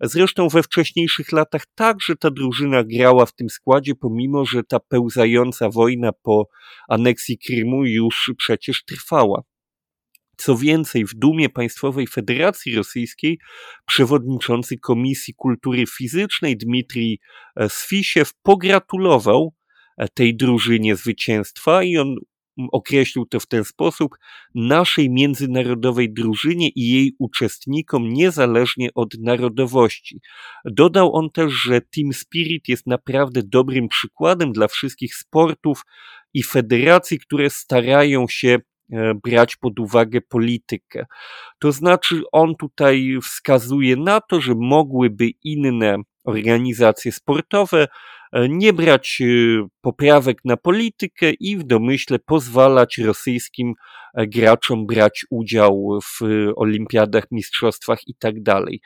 [0.00, 5.70] Zresztą we wcześniejszych latach także ta drużyna grała w tym składzie, pomimo że ta pełzająca
[5.70, 6.48] wojna po
[6.88, 9.42] aneksji Krymu już przecież trwała.
[10.36, 13.38] Co więcej, w Dumie Państwowej Federacji Rosyjskiej
[13.86, 17.18] przewodniczący Komisji Kultury Fizycznej Dmitrij
[17.56, 19.54] e, Swisiew pogratulował
[19.98, 22.16] e, tej drużynie zwycięstwa i on
[22.72, 24.16] określił to w ten sposób,
[24.54, 30.20] naszej międzynarodowej drużynie i jej uczestnikom niezależnie od narodowości.
[30.64, 35.82] Dodał on też, że Team Spirit jest naprawdę dobrym przykładem dla wszystkich sportów
[36.34, 38.58] i federacji, które starają się
[38.92, 41.06] E, brać pod uwagę politykę.
[41.58, 47.88] To znaczy, on tutaj wskazuje na to, że mogłyby inne organizacje sportowe
[48.32, 49.26] nie brać e,
[49.80, 53.74] poprawek na politykę i w domyśle pozwalać rosyjskim
[54.16, 56.20] graczom brać udział w
[56.56, 58.80] olimpiadach, mistrzostwach i tak dalej.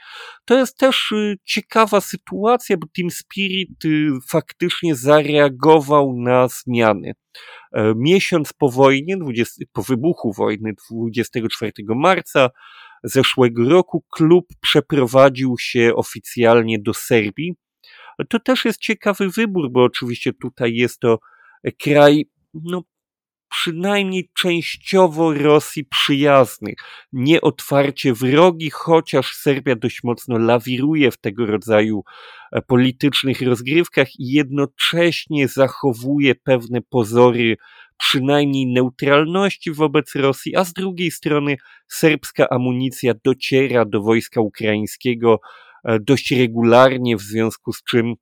[0.45, 3.79] To jest też ciekawa sytuacja, bo Team Spirit
[4.29, 7.13] faktycznie zareagował na zmiany.
[7.73, 12.51] E, miesiąc po wojnie, 20, po wybuchu wojny 24 marca
[13.05, 17.55] zeszłego roku, klub przeprowadził się oficjalnie do Serbii.
[18.29, 21.19] To też jest ciekawy wybór, bo oczywiście tutaj jest to
[21.79, 22.83] kraj no,
[23.51, 26.75] przynajmniej częściowo Rosji przyjaznych,
[27.13, 32.05] nie otwarcie wrogi, chociaż Serbia dość mocno lawiruje w tego rodzaju
[32.53, 37.57] e, politycznych rozgrywkach i jednocześnie zachowuje pewne pozory
[37.99, 41.57] przynajmniej neutralności wobec Rosji, a z drugiej strony
[41.89, 45.41] serbska amunicja dociera do wojska ukraińskiego
[46.01, 48.15] dość regularnie, w związku z czym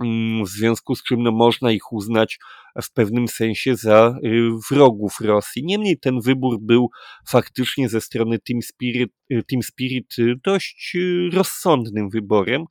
[0.00, 2.38] Mm, w związku z czym no, można ich uznać
[2.82, 5.64] w pewnym sensie za y, wrogów Rosji.
[5.64, 6.90] Niemniej ten wybór był
[7.28, 10.96] faktycznie ze strony Team Spirit, y, Team Spirit y, dość
[11.32, 12.64] rozsądnym wyborem.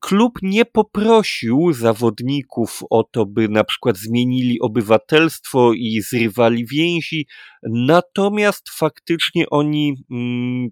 [0.00, 7.26] Klub nie poprosił zawodników o to, by na przykład zmienili obywatelstwo i zrywali więzi,
[7.62, 10.70] natomiast faktycznie oni mm,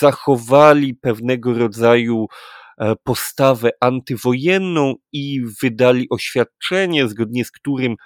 [0.00, 2.26] zachowali pewnego rodzaju
[2.78, 7.96] E, postawę antywojenną i wydali oświadczenie, zgodnie z którym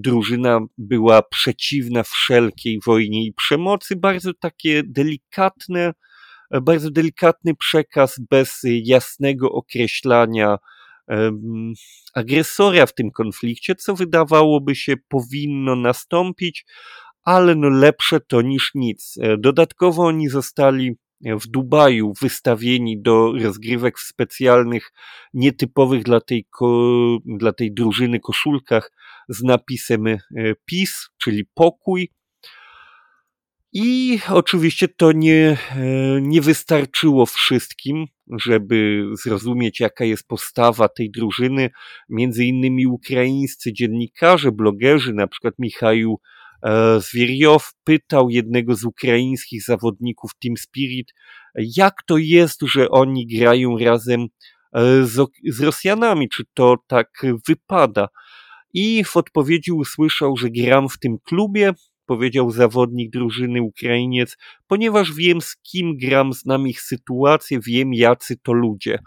[0.00, 3.96] drużyna była przeciwna wszelkiej wojnie i przemocy.
[3.96, 5.92] Bardzo takie delikatne,
[6.50, 10.56] e, bardzo delikatny przekaz bez jasnego określania
[12.14, 16.64] agresora w tym konflikcie, co wydawałoby się powinno nastąpić,
[17.24, 19.18] ale no lepsze to niż nic.
[19.20, 24.92] E, dodatkowo oni zostali w Dubaju wystawieni do rozgrywek w specjalnych,
[25.34, 26.46] nietypowych dla tej,
[27.24, 28.92] dla tej drużyny koszulkach
[29.28, 30.18] z napisem e,
[30.64, 32.08] PiS, czyli pokój.
[33.72, 38.06] I oczywiście to nie, e, nie wystarczyło wszystkim,
[38.38, 41.70] żeby zrozumieć, jaka jest postawa tej drużyny.
[42.08, 46.16] Między innymi ukraińscy dziennikarze, blogerzy, na przykład Michał e,
[46.98, 51.12] Zwieriow, pytał jednego z ukraińskich zawodników Team Spirit,
[51.54, 54.26] jak to jest, że oni grają razem e,
[55.04, 57.08] z, z Rosjanami, czy to tak
[57.48, 58.08] wypada.
[58.74, 61.72] I w odpowiedzi usłyszał, że gram w tym klubie,
[62.06, 64.36] powiedział zawodnik drużyny Ukrainiec,
[64.66, 68.98] ponieważ wiem z kim gram, znam ich sytuację, wiem jacy to ludzie.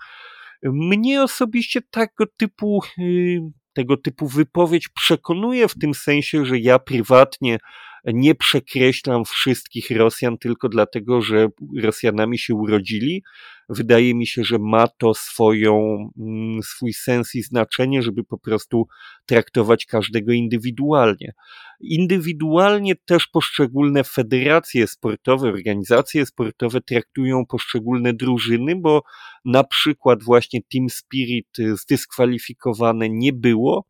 [0.63, 3.39] Mnie osobiście tego typu, y,
[3.75, 7.57] tego typu wypowiedź przekonuje w tym sensie, że ja prywatnie
[8.05, 11.47] nie przekreślam wszystkich Rosjan tylko dlatego, że
[11.81, 13.23] Rosjanami się urodzili.
[13.69, 18.87] Wydaje mi się, że ma to swoją, mm, swój sens i znaczenie, żeby po prostu
[19.25, 21.33] traktować każdego indywidualnie.
[21.79, 29.01] Indywidualnie też poszczególne federacje sportowe, organizacje sportowe traktują poszczególne drużyny, bo
[29.45, 33.85] na przykład właśnie Team Spirit zdyskwalifikowane nie było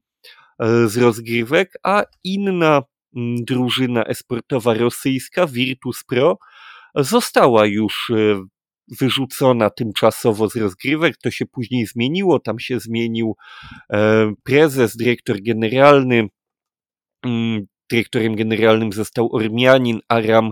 [0.60, 2.84] e, z rozgrywek, a inna
[3.16, 6.38] Mm, drużyna esportowa rosyjska Virtus Pro
[6.96, 8.46] została już e,
[8.88, 11.18] wyrzucona tymczasowo z rozgrywek.
[11.18, 12.40] To się później zmieniło.
[12.40, 13.36] Tam się zmienił
[13.94, 16.28] e, prezes, dyrektor generalny.
[17.26, 20.52] Mm, dyrektorem generalnym został Ormianin Aram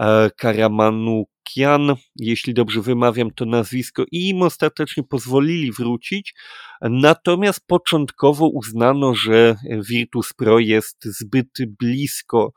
[0.00, 6.34] e, Karamanukian, jeśli dobrze wymawiam to nazwisko, i im ostatecznie pozwolili wrócić.
[6.82, 9.56] Natomiast początkowo uznano, że
[9.88, 12.52] Virtus Pro jest zbyt blisko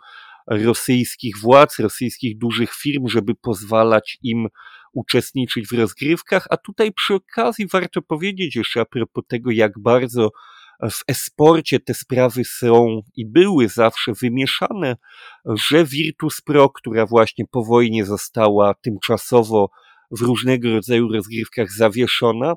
[0.48, 4.48] rosyjskich władz, rosyjskich dużych firm, żeby pozwalać im
[4.94, 10.32] uczestniczyć w rozgrywkach, a tutaj przy okazji warto powiedzieć jeszcze a propos tego, jak bardzo
[10.92, 14.96] w esporcie te sprawy są i były zawsze wymieszane,
[15.46, 19.70] że Virtus Pro, która właśnie po wojnie została tymczasowo
[20.12, 22.54] w różnego rodzaju rozgrywkach zawieszona,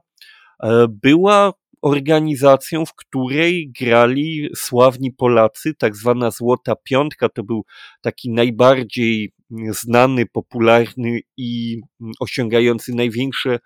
[0.63, 7.65] e, była organizacją, w której grali sławni Polacy, tak zwana Złota Piątka, to był
[8.01, 11.81] taki najbardziej znany, popularny i
[12.21, 13.59] osiągający największe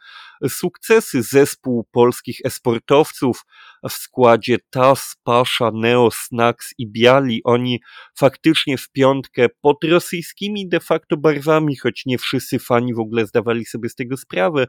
[0.48, 3.44] sukcesy zespół polskich esportowców.
[3.90, 7.40] W składzie TAS, Pasza, Neo, Snacks i Biali.
[7.44, 7.80] Oni
[8.18, 13.64] faktycznie w piątkę pod rosyjskimi de facto barwami, choć nie wszyscy fani w ogóle zdawali
[13.64, 14.66] sobie z tego sprawę,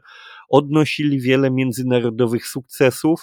[0.48, 3.20] odnosili wiele międzynarodowych sukcesów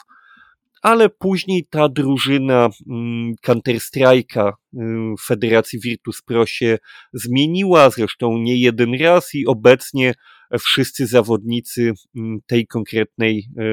[0.82, 4.78] ale później ta drużyna mm, Counter-Strike'a y,
[5.26, 6.78] Federacji Virtus Pro się
[7.14, 10.14] zmieniła, zresztą nie jeden raz i obecnie
[10.60, 13.64] wszyscy zawodnicy mm, tej konkretnej y,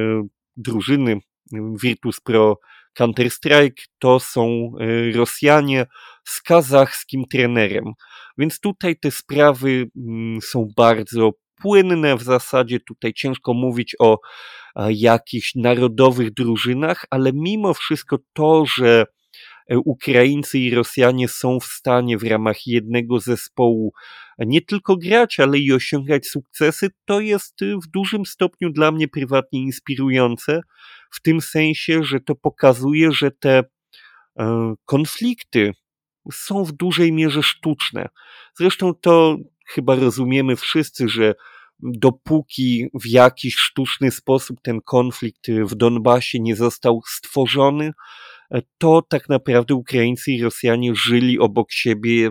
[0.57, 1.19] drużyny y,
[1.83, 2.59] Virtus Pro
[2.99, 4.73] Counter-Strike to są
[5.15, 5.87] Rosjanie
[6.25, 7.85] z kazachskim trenerem.
[8.39, 12.81] Więc tutaj te sprawy mm, są bardzo płynne w zasadzie.
[12.81, 14.19] Tutaj ciężko mówić o
[14.91, 19.07] jakichś narodowych drużynach, ale mimo wszystko to, że
[19.71, 23.93] e, Ukraińcy i Rosjanie są w stanie w ramach jednego zespołu
[24.39, 29.61] nie tylko grać, ale i osiągać sukcesy, to jest w dużym stopniu dla mnie prywatnie
[29.61, 30.61] inspirujące,
[31.11, 33.65] w tym sensie, że to pokazuje, że te
[34.39, 35.73] e, konflikty
[36.33, 38.09] są w dużej mierze sztuczne.
[38.59, 41.35] Zresztą to chyba rozumiemy wszyscy, że
[41.83, 47.93] dopóki w jakiś sztuczny sposób ten konflikt w Donbasie nie został stworzony,
[48.79, 52.31] to tak naprawdę Ukraińcy i Rosjanie żyli obok siebie,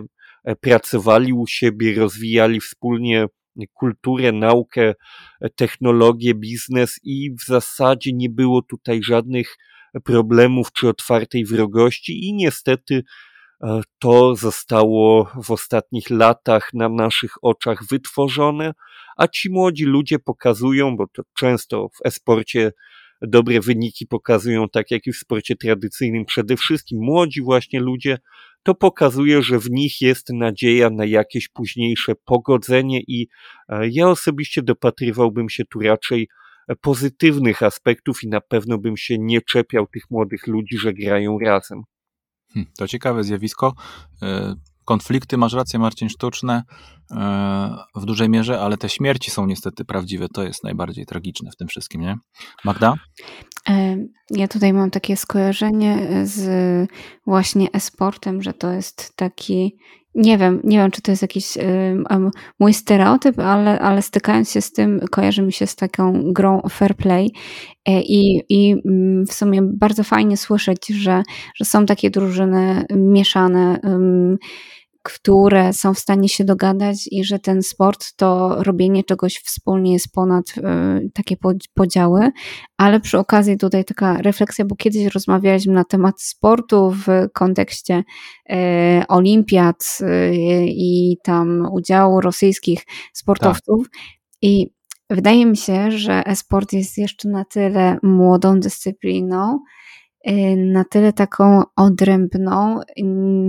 [0.60, 3.26] pracowali u siebie, rozwijali wspólnie
[3.74, 4.94] kulturę, naukę,
[5.56, 9.56] technologię, biznes i w zasadzie nie było tutaj żadnych
[10.04, 13.02] problemów czy otwartej wrogości i niestety E,
[13.98, 18.72] to zostało w ostatnich latach na naszych oczach wytworzone,
[19.16, 22.72] a ci młodzi ludzie pokazują, bo to często w esporcie
[23.22, 28.18] dobre wyniki pokazują, tak jak i w sporcie tradycyjnym, przede wszystkim młodzi właśnie ludzie,
[28.62, 33.28] to pokazuje, że w nich jest nadzieja na jakieś późniejsze pogodzenie i
[33.68, 36.28] e, ja osobiście dopatrywałbym się tu raczej
[36.80, 41.82] pozytywnych aspektów i na pewno bym się nie czepiał tych młodych ludzi, że grają razem.
[42.54, 43.74] Hm, to ciekawe zjawisko.
[44.22, 46.62] E, konflikty, masz rację, Marcin, sztuczne
[47.10, 50.28] e, w dużej mierze, ale te śmierci są niestety prawdziwe.
[50.28, 52.16] To jest najbardziej tragiczne w tym wszystkim, nie?
[52.64, 52.94] Magda?
[53.68, 53.96] E,
[54.30, 56.90] ja tutaj mam takie skojarzenie z
[57.26, 59.76] właśnie e-sportem, że to jest taki
[60.16, 61.58] nie wiem, nie wiem, czy to jest jakiś
[62.58, 66.96] mój stereotyp, ale, ale stykając się z tym, kojarzy mi się z taką grą fair
[66.96, 67.32] play
[67.86, 71.22] e, i, i mm, w sumie bardzo fajnie słyszeć, że,
[71.54, 73.80] że są takie drużyny mieszane,
[75.06, 80.12] które są w stanie się dogadać i że ten sport to robienie czegoś wspólnie jest
[80.12, 80.44] ponad
[81.14, 81.36] takie
[81.74, 82.30] podziały,
[82.76, 88.04] ale przy okazji tutaj taka refleksja, bo kiedyś rozmawialiśmy na temat sportu w kontekście
[89.08, 89.98] olimpiad
[90.66, 94.00] i tam udziału rosyjskich sportowców tak.
[94.42, 94.70] i
[95.10, 99.58] wydaje mi się, że e-sport jest jeszcze na tyle młodą dyscypliną,
[100.56, 102.80] na tyle taką odrębną,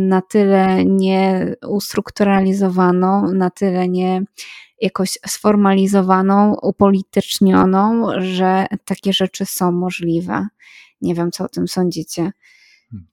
[0.07, 4.21] na tyle nie ustrukturalizowaną, na tyle nie
[4.81, 10.47] jakoś sformalizowaną, upolitycznioną, że takie rzeczy są możliwe.
[11.01, 12.31] Nie wiem, co o tym sądzicie.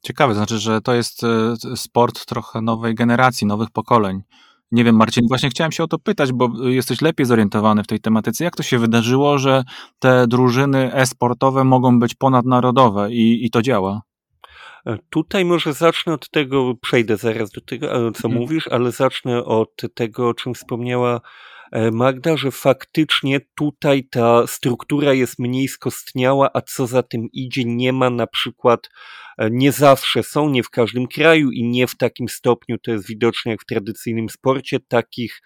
[0.03, 1.23] Ciekawe, znaczy, że to jest
[1.73, 4.23] y, sport trochę nowej generacji, nowych pokoleń.
[4.75, 8.01] Nie wiem, Marcin, właśnie chciałem się o to pytać, bo jesteś lepiej zorientowany w tej
[8.01, 8.45] tematyce.
[8.45, 9.65] Jak to się wydarzyło, że
[9.99, 14.03] te drużyny e-sportowe mogą być ponadnarodowe i, i to działa?
[15.11, 18.41] Tutaj może zacznę od tego, przejdę zaraz do tego, e, co hmm.
[18.41, 21.21] mówisz, ale zacznę od tego, o czym wspomniała
[21.73, 27.65] e, Magda, że faktycznie tutaj ta struktura jest mniej skostniała, a co za tym idzie,
[27.65, 28.91] nie ma na przykład
[29.51, 33.51] nie zawsze są, nie w każdym kraju i nie w takim stopniu, to jest widoczne
[33.51, 35.41] jak w tradycyjnym sporcie, takich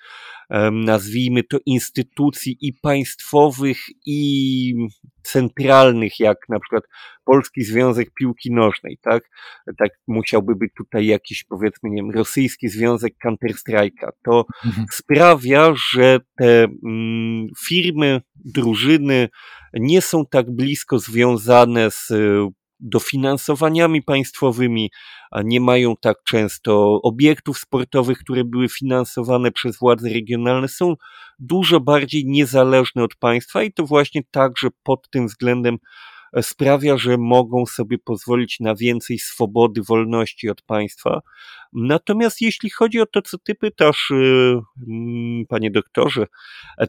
[0.73, 4.75] nazwijmy to instytucji i państwowych i
[5.23, 6.85] centralnych, jak na przykład
[7.25, 9.31] Polski Związek Piłki Nożnej, tak?
[9.79, 14.09] Tak musiałby być tutaj jakiś, powiedzmy, nie wiem, rosyjski Związek Counter-Strike'a.
[14.25, 14.87] To mhm.
[14.93, 19.29] sprawia, że te mm, firmy, drużyny
[19.75, 22.13] nie są tak blisko związane z
[22.81, 24.91] dofinansowaniami państwowymi,
[25.31, 30.95] a nie mają tak często obiektów sportowych, które były finansowane przez władze regionalne, są
[31.39, 35.79] dużo bardziej niezależne od państwa i to właśnie także pod tym względem
[36.43, 41.21] sprawia, że mogą sobie pozwolić na więcej swobody, wolności od państwa.
[41.73, 44.55] Natomiast jeśli chodzi o to, co ty pytasz, y,
[44.89, 46.27] mm, panie doktorze,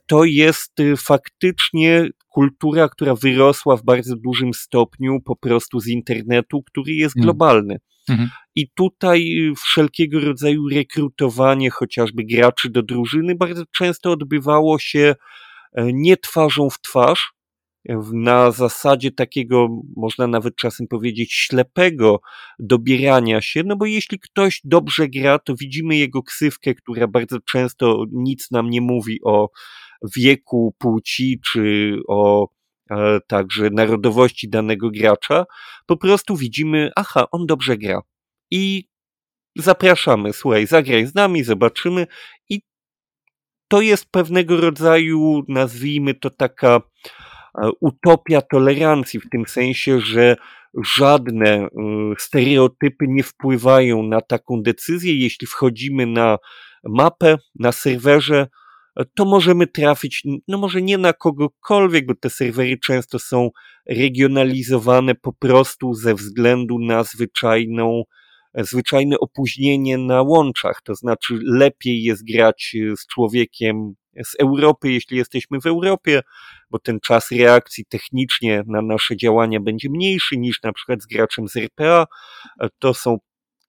[0.05, 6.63] to jest y, faktycznie kultura, która wyrosła w bardzo dużym stopniu po prostu z internetu,
[6.63, 7.23] który jest mm.
[7.23, 7.79] globalny.
[8.09, 8.29] Mhm.
[8.55, 15.15] I tutaj wszelkiego rodzaju rekrutowanie chociażby graczy do drużyny bardzo często odbywało się
[15.73, 17.33] e, nie twarzą w twarz,
[18.13, 22.21] na zasadzie takiego, można nawet czasem powiedzieć, ślepego
[22.59, 28.05] dobierania się, no bo jeśli ktoś dobrze gra, to widzimy jego ksywkę, która bardzo często
[28.11, 29.49] nic nam nie mówi o
[30.15, 32.47] wieku, płci, czy o
[32.91, 35.45] e, także narodowości danego gracza.
[35.85, 38.01] Po prostu widzimy, aha, on dobrze gra.
[38.51, 38.83] I
[39.57, 42.07] zapraszamy, słuchaj, zagraj z nami, zobaczymy.
[42.49, 42.61] I
[43.67, 46.81] to jest pewnego rodzaju, nazwijmy to taka
[47.81, 50.35] utopia tolerancji, w tym sensie, że
[50.83, 51.69] żadne e,
[52.17, 55.19] stereotypy nie wpływają na taką decyzję.
[55.19, 56.37] Jeśli wchodzimy na
[56.83, 58.47] mapę, na serwerze,
[58.95, 63.49] e, to możemy trafić, no może nie na kogokolwiek, bo te serwery często są
[63.89, 68.03] regionalizowane po prostu ze względu na zwyczajną,
[68.53, 70.81] zwyczajne opóźnienie na łączach.
[70.83, 73.93] To znaczy, lepiej jest grać z człowiekiem
[74.23, 76.21] z Europy, jeśli jesteśmy w Europie,
[76.69, 81.47] bo ten czas reakcji technicznie na nasze działania będzie mniejszy niż na przykład z graczem
[81.47, 82.05] z RPA.
[82.79, 83.17] To są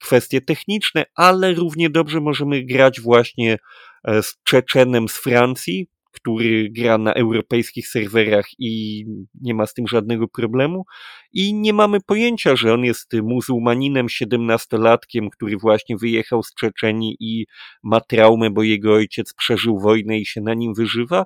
[0.00, 3.58] kwestie techniczne, ale równie dobrze możemy grać właśnie
[4.04, 5.88] e, z Czeczenem z Francji,
[6.20, 9.04] który gra na europejskich serwerach i
[9.40, 10.84] nie ma z tym żadnego problemu.
[11.32, 17.46] I nie mamy pojęcia, że on jest muzułmaninem, siedemnastolatkiem, który właśnie wyjechał z Czeczeni i
[17.82, 21.24] ma traumę, bo jego ojciec przeżył wojnę i się na nim wyżywa.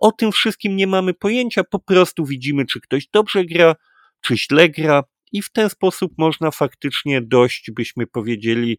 [0.00, 3.74] O tym wszystkim nie mamy pojęcia, po prostu widzimy, czy ktoś dobrze gra,
[4.20, 5.02] czy źle gra,
[5.34, 8.78] i w ten sposób można faktycznie dość, byśmy powiedzieli,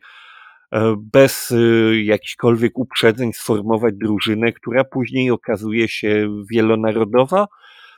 [0.98, 1.56] bez e,
[2.04, 7.48] jakichkolwiek uprzedzeń sformować drużynę, która później okazuje się wielonarodowa.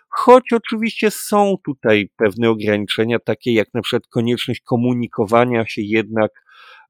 [0.09, 6.31] Choć oczywiście są tutaj pewne ograniczenia, takie jak na przykład konieczność komunikowania się jednak,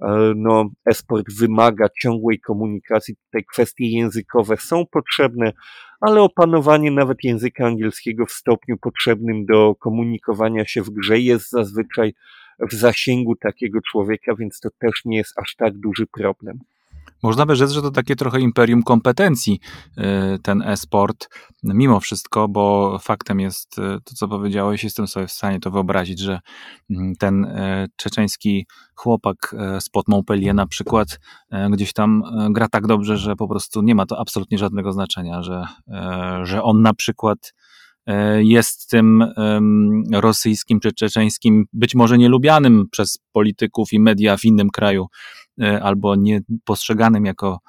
[0.01, 5.53] e, no, esport wymaga ciągłej komunikacji, tutaj kwestie językowe są potrzebne,
[6.01, 12.13] ale opanowanie nawet języka angielskiego w stopniu potrzebnym do komunikowania się w grze jest zazwyczaj
[12.71, 16.59] w zasięgu takiego człowieka, więc to też nie jest aż tak duży problem.
[17.23, 19.59] Można by rzec, że to takie trochę imperium kompetencji,
[19.97, 20.01] y,
[20.43, 21.29] ten e-sport,
[21.63, 26.19] mimo wszystko, bo faktem jest y, to, co powiedziałeś, jestem sobie w stanie to wyobrazić,
[26.19, 26.39] że
[26.89, 31.19] mm, ten y, czeczeński chłopak spod Montpellier na przykład
[31.71, 35.65] gdzieś tam gra tak dobrze, że po prostu nie ma to absolutnie żadnego znaczenia, że,
[36.43, 37.66] że on na przykład E,
[38.37, 39.25] jest tym
[40.13, 45.07] rosyjskim czy czeczeńskim, być może nielubianym przez polityków i media w innym kraju
[45.81, 47.59] albo nie postrzeganym jako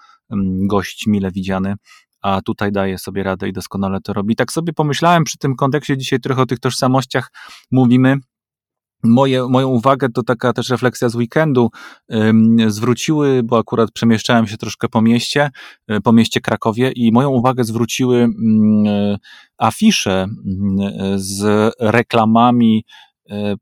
[0.68, 1.74] gość mile widziany
[2.22, 4.36] a tutaj daje sobie radę i doskonale to robi.
[4.36, 7.30] Tak sobie pomyślałem przy tym kontekście, dzisiaj trochę o tych tożsamościach
[7.70, 8.16] mówimy.
[9.02, 11.70] Moje, moją uwagę to taka też refleksja z weekendu.
[12.66, 15.50] Zwróciły, bo akurat przemieszczałem się troszkę po mieście,
[15.90, 19.16] y, po mieście Krakowie i moją uwagę zwróciły mm,
[19.58, 22.84] afisze mm, z reklamami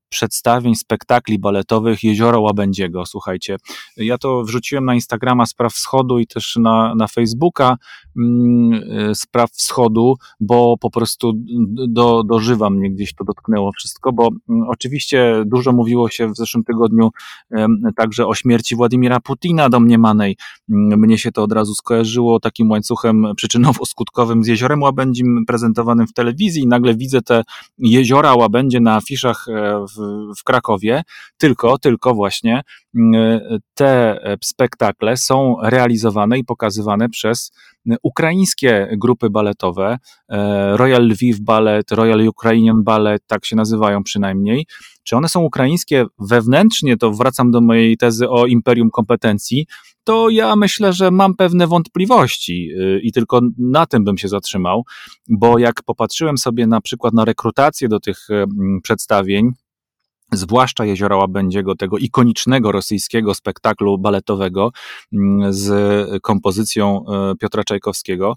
[0.08, 3.06] przedstawień, spektakli baletowych Jeziora Łabędziego.
[3.06, 3.56] Słuchajcie,
[3.96, 7.76] ja to wrzuciłem na Instagrama Spraw Wschodu i też na, na Facebooka
[8.16, 11.32] mm, e, Spraw Wschodu, bo po prostu
[11.88, 16.64] do, dożywa mnie gdzieś to dotknęło wszystko, bo mm, oczywiście dużo mówiło się w zeszłym
[16.64, 17.10] tygodniu
[17.96, 20.36] także o śmierci Władimira Putina domniemanej.
[20.70, 26.12] Mm, mnie się to od razu skojarzyło takim łańcuchem przyczynowo-skutkowym z Jeziorem Łabędzim prezentowanym w
[26.12, 27.42] telewizji i nagle widzę te
[27.78, 29.46] jeziora Łabędzie na afiszach
[29.96, 30.00] w,
[30.40, 31.02] w Krakowie,
[31.36, 32.62] tylko, tylko właśnie
[32.96, 33.40] mm,
[33.74, 37.52] te spektakle są realizowane i pokazywane przez
[38.02, 44.66] ukraińskie grupy baletowe, e, Royal Lviv Ballet, Royal Ukrainian Ballet, tak się nazywają przynajmniej.
[45.02, 49.66] Czy one są ukraińskie wewnętrznie, to wracam do mojej tezy o imperium kompetencji,
[50.04, 54.82] to ja myślę, że mam pewne wątpliwości y, i tylko na tym bym się zatrzymał,
[55.28, 58.28] bo jak popatrzyłem sobie na przykład na rekrutację do tych
[58.82, 59.52] przedstawień,
[60.32, 64.70] zwłaszcza Jeziora Łabędziego, tego ikonicznego rosyjskiego spektaklu baletowego
[65.48, 65.70] z
[66.22, 68.36] kompozycją e, Piotra Czajkowskiego,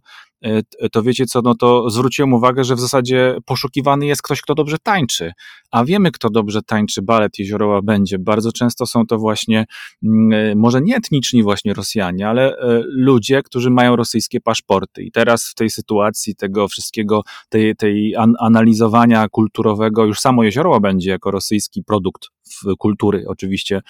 [0.91, 4.77] to wiecie co, no to zwróciłem uwagę, że w zasadzie poszukiwany jest ktoś, kto dobrze
[4.83, 5.33] tańczy,
[5.71, 8.19] a wiemy, kto dobrze tańczy balet Jezioroła będzie.
[8.19, 9.65] Bardzo często są to właśnie,
[10.03, 15.03] mm, e, może nie etniczni właśnie Rosjanie, ale e, ludzie, którzy mają rosyjskie paszporty.
[15.03, 21.09] I teraz w tej sytuacji tego wszystkiego, tej, tej analizowania kulturowego, już samo Jezioroła będzie
[21.09, 22.29] jako rosyjski produkt
[22.77, 23.23] kultury.
[23.27, 23.81] Oczywiście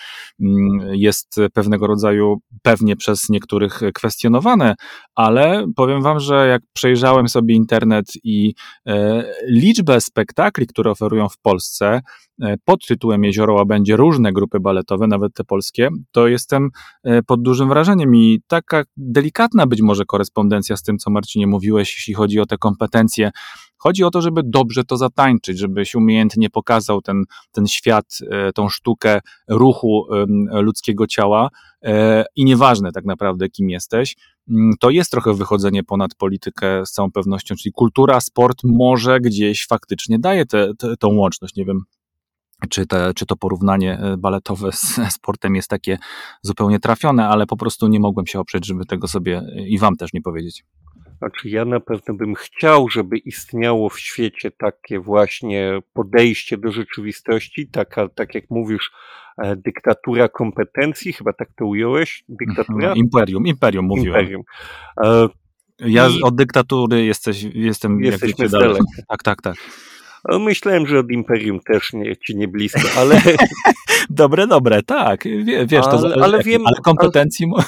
[0.41, 4.76] mm, jest pewnego rodzaju pewnie przez niektórych kwestionowane,
[5.16, 8.53] ale powiem wam, że jak przejrzałem sobie internet i
[8.88, 12.01] e, liczbę spektakli, które oferują w Polsce,
[12.41, 16.70] e, pod tytułem Jezioro będzie różne grupy baletowe, nawet te polskie, to jestem
[17.03, 21.95] e, pod dużym wrażeniem i taka delikatna być może korespondencja z tym, co Marcinie mówiłeś,
[21.97, 23.32] jeśli chodzi o te kompetencje
[23.80, 28.69] Chodzi o to, żeby dobrze to zatańczyć, żebyś umiejętnie pokazał ten, ten świat, e, tą
[28.69, 30.07] sztukę ruchu
[30.51, 31.49] ludzkiego ciała
[31.84, 34.15] e, i nieważne tak naprawdę, kim jesteś,
[34.49, 39.67] mm, to jest trochę wychodzenie ponad politykę z całą pewnością, czyli kultura, sport może gdzieś
[39.67, 41.55] faktycznie daje tę tą łączność.
[41.55, 41.84] Nie wiem,
[42.69, 45.97] czy, te, czy to porównanie e, baletowe z sportem jest takie
[46.41, 50.13] zupełnie trafione, ale po prostu nie mogłem się oprzeć, żeby tego sobie i wam też
[50.13, 50.63] nie powiedzieć.
[51.20, 57.67] Znaczy ja na pewno bym chciał, żeby istniało w świecie takie właśnie podejście do rzeczywistości,
[57.67, 58.91] taka, tak jak mówisz,
[59.38, 62.24] e, dyktatura kompetencji, chyba tak to ująłeś?
[62.30, 62.88] Dyktatura?
[62.88, 64.20] Mhm, imperium, imperium mówiłem.
[64.20, 64.43] Imperium.
[65.03, 65.30] E,
[65.80, 66.22] ja I...
[66.22, 69.55] od dyktatury jesteś, jestem Jesteśmy jak wiecie, Tak, tak, tak.
[70.39, 73.22] Myślałem, że od Imperium też nie, ci nie blisko, ale...
[74.09, 75.24] dobre, dobre, tak.
[75.24, 77.47] Wie, wiesz, ale, to zależy, ale, wiem, ale kompetencji...
[77.55, 77.63] Ale,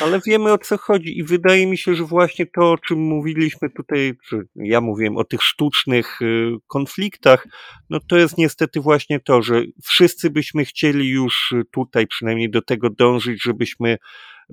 [0.02, 3.70] ale, wiemy o co chodzi i wydaje mi się, że właśnie to, o czym mówiliśmy
[3.70, 7.46] tutaj, czy ja mówiłem o tych sztucznych y, konfliktach,
[7.90, 12.90] no to jest niestety właśnie to, że wszyscy byśmy chcieli już tutaj przynajmniej do tego
[12.90, 13.96] dążyć, żebyśmy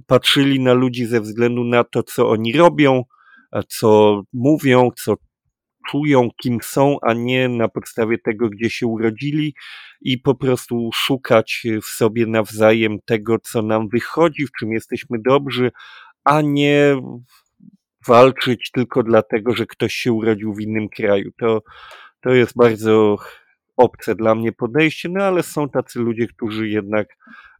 [0.08, 3.04] patrzyli na ludzi ze względu na to, co oni robią,
[3.68, 5.16] co mówią, co
[5.88, 9.56] czują, kim są, a nie na podstawie tego, gdzie się urodzili
[10.02, 15.72] i po prostu szukać w sobie nawzajem tego, co nam wychodzi, w czym jesteśmy dobrzy,
[16.24, 17.02] a nie
[18.08, 21.32] walczyć tylko dlatego, że ktoś się urodził w innym kraju.
[21.40, 21.64] To,
[22.22, 23.18] to jest bardzo
[23.78, 27.08] obce dla mnie podejście, no ale są tacy ludzie, którzy jednak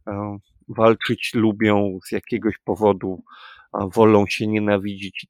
[0.06, 3.22] e, walczyć lubią z jakiegoś powodu,
[3.94, 5.26] wolą się nienawidzić.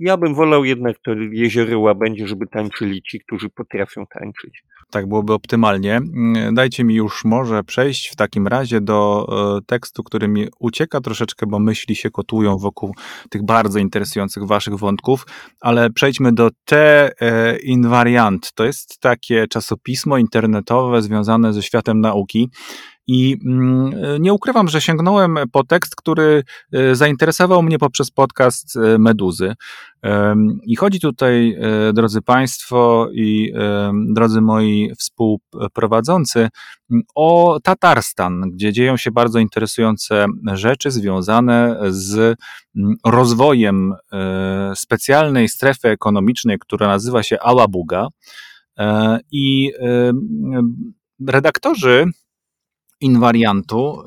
[0.00, 4.62] Ja bym wolał jednak to jezioro łabędzie, żeby tańczyli ci, którzy potrafią tańczyć.
[4.90, 5.96] Tak byłoby optymalnie.
[5.96, 9.26] Mm, dajcie mi już może przejść w takim razie do
[9.58, 12.94] e, tekstu, który mi ucieka troszeczkę, bo myśli się kotują wokół
[13.30, 15.26] tych bardzo interesujących waszych wątków,
[15.60, 18.52] ale przejdźmy do Te e, Invariant.
[18.54, 22.48] To jest takie czasopismo internetowe związane ze światem nauki.
[23.12, 23.92] I mm,
[24.22, 26.42] nie ukrywam, że sięgnąłem po tekst, który
[26.72, 29.54] e, zainteresował mnie poprzez podcast e, Meduzy.
[30.66, 33.52] I chodzi tutaj, e, drodzy Państwo i
[34.14, 36.48] drodzy moi współprowadzący,
[37.14, 42.38] o Tatarstan, gdzie dzieją się bardzo interesujące rzeczy związane z
[43.06, 43.94] rozwojem
[44.74, 48.08] specjalnej strefy ekonomicznej, która nazywa się Ałabuga.
[49.32, 49.72] I
[51.28, 52.06] redaktorzy
[53.00, 54.02] inwariantu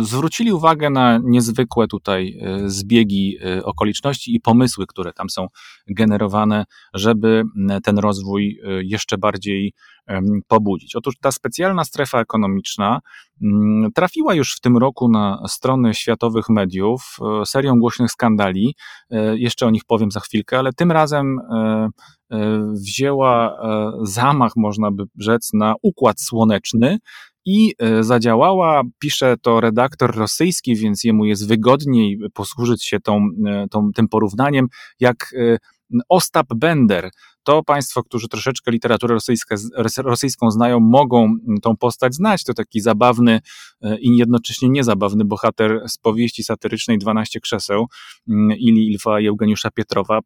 [0.00, 5.46] zwrócili uwagę na niezwykłe tutaj zbiegi okoliczności i pomysły, które tam są
[5.88, 6.64] generowane,
[6.94, 7.42] żeby
[7.82, 9.72] ten rozwój jeszcze bardziej
[10.48, 10.96] pobudzić.
[10.96, 13.00] Otóż ta specjalna strefa ekonomiczna
[13.42, 18.74] mm, trafiła już w tym roku na strony światowych mediów e, serią głośnych skandali.
[19.10, 21.88] E, jeszcze o nich powiem za chwilkę, ale tym razem e,
[22.74, 23.58] wzięła
[24.02, 26.98] zamach, można by rzec, na układ słoneczny
[27.44, 33.28] i zadziałała, pisze to redaktor rosyjski, więc jemu jest wygodniej posłużyć się tą,
[33.70, 34.66] tą, tym porównaniem,
[35.00, 35.34] jak
[36.08, 37.10] Ostap Bender,
[37.42, 39.18] to Państwo, którzy troszeczkę literaturę
[39.98, 42.44] rosyjską, znają, mogą tą postać znać.
[42.44, 43.40] To taki zabawny
[43.82, 47.86] e, i jednocześnie niezabawny bohater z powieści satyrycznej 12 krzeseł
[48.58, 50.18] Ili Ilfa Eugeniusza Pietrowa.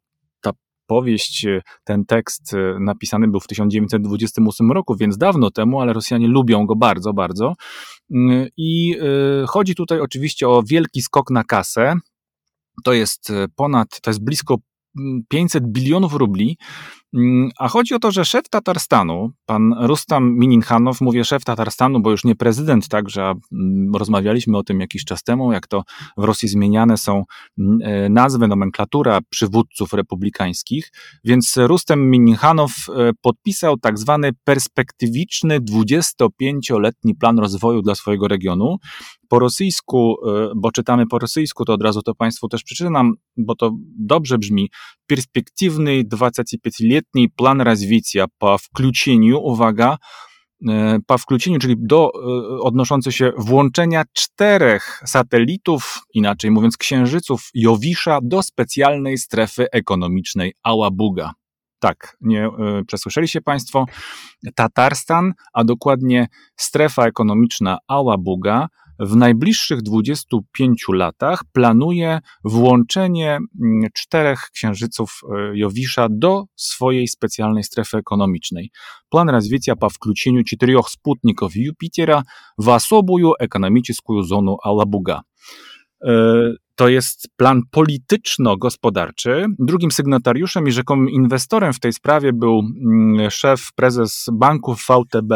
[0.87, 6.27] Powieść, e, ten tekst e, napisany był w 1928 roku, więc dawno temu, ale Rosjanie
[6.27, 7.55] lubią go bardzo, bardzo.
[8.11, 8.95] Mm, I
[9.47, 11.93] chodzi tutaj oczywiście o wielki skok na kasę.
[12.83, 14.57] To jest ponad, to jest blisko
[15.27, 17.06] 500 bilionów rubli, mm,
[17.59, 22.23] a chodzi o to, że szef Tatarstanu, pan Rustam Mininhanow, mówię szef Tatarstanu, bo już
[22.23, 25.83] nie prezydent, także mm, rozmawialiśmy o tym jakiś czas temu, jak to
[26.17, 27.23] w Rosji zmieniane są
[27.59, 30.91] mm, e, nazwy, nomenklatura przywódców republikańskich,
[31.23, 38.77] więc Rustem Mininhanow e, podpisał tak zwany perspektywiczny 25-letni plan rozwoju dla swojego regionu,
[39.27, 43.55] po rosyjsku, e, bo czytamy po rosyjsku, to od razu to Państwu też przeczytam, bo
[43.55, 44.69] to dobrze brzmi
[45.06, 49.98] Перспективный 25-letni plan развития po wkluczeniu, uwaga,
[50.68, 58.18] e, po wkluczeniu, czyli do, e, odnoszący się włączenia czterech satelitów, inaczej mówiąc księżyców Jowisza
[58.22, 61.32] do specjalnej strefy ekonomicznej Ałabuga.
[61.82, 63.86] Tak, nie y, przesłyszeli się Państwo.
[64.54, 68.68] Tatarstan, a dokładnie strefa ekonomiczna Ałabuga
[68.98, 77.96] w najbliższych 25 latach planuje włączenie mm, czterech księżyców e, Jowisza do swojej specjalnej strefy
[77.96, 78.70] ekonomicznej.
[79.10, 82.22] Plan развития по включению четырех спутников Юпитера
[82.58, 85.22] в особую экономическую зону Алабуга.
[86.76, 89.46] To jest plan polityczno-gospodarczy.
[89.58, 95.32] Drugim sygnatariuszem i rzekomym inwestorem w tej sprawie był mm, szef, prezes banku VTB,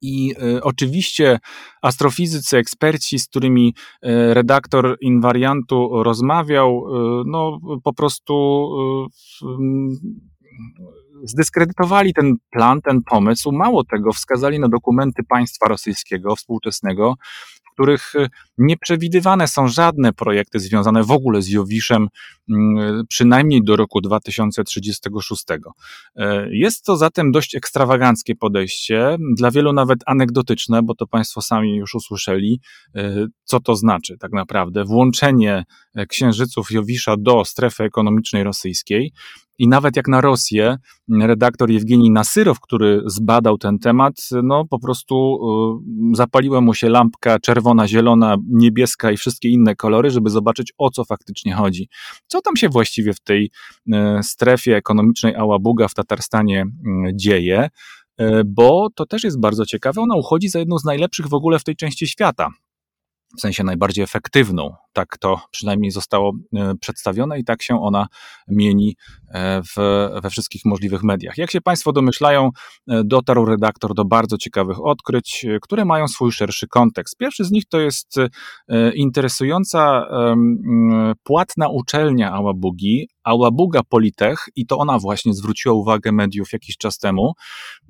[0.00, 1.38] i y, oczywiście
[1.82, 3.74] astrofizycy, eksperci, z którymi
[4.06, 8.68] y, redaktor Inwariantu rozmawiał, y, no po prostu
[11.24, 13.52] zdyskredytowali ten plan, ten pomysł.
[13.52, 17.14] Mało tego, wskazali na dokumenty państwa rosyjskiego współczesnego,
[17.80, 18.28] których y,
[18.58, 22.08] nie przewidywane są żadne projekty związane w ogóle z Jowiszem,
[22.50, 25.44] mm, przynajmniej do roku 2036.
[26.16, 31.76] E, jest to zatem dość ekstrawaganckie podejście, dla wielu nawet anegdotyczne, bo to Państwo sami
[31.76, 32.60] już usłyszeli,
[32.94, 34.84] e, co to znaczy tak naprawdę.
[34.84, 35.64] Włączenie
[35.94, 39.12] e, księżyców Jowisza do strefy ekonomicznej rosyjskiej.
[39.60, 40.76] I nawet jak na Rosję,
[41.20, 45.38] redaktor Jewgeni Nasyrow, który zbadał ten temat, no po prostu
[46.12, 51.04] zapaliła mu się lampka czerwona, zielona, niebieska i wszystkie inne kolory, żeby zobaczyć o co
[51.04, 51.88] faktycznie chodzi.
[52.26, 53.50] Co tam się właściwie w tej
[53.92, 56.64] e, strefie ekonomicznej Ałabuga w Tatarstanie
[57.14, 57.68] dzieje?
[58.18, 60.00] E, bo to też jest bardzo ciekawe.
[60.00, 62.48] Ona uchodzi za jedną z najlepszych w ogóle w tej części świata
[63.38, 64.74] w sensie najbardziej efektywną.
[64.92, 68.06] Tak to przynajmniej zostało e, przedstawione i tak się ona
[68.48, 68.96] mieni
[69.28, 69.74] e, w,
[70.22, 71.38] we wszystkich możliwych mediach.
[71.38, 72.50] Jak się Państwo domyślają,
[72.88, 77.16] e, dotarł redaktor do bardzo ciekawych odkryć, które mają swój szerszy kontekst.
[77.16, 78.16] Pierwszy z nich to jest
[78.94, 80.06] interesująca
[81.22, 87.32] płatna uczelnia Ałabugi, Ałabuga Politech i to ona właśnie zwróciła uwagę mediów jakiś czas temu.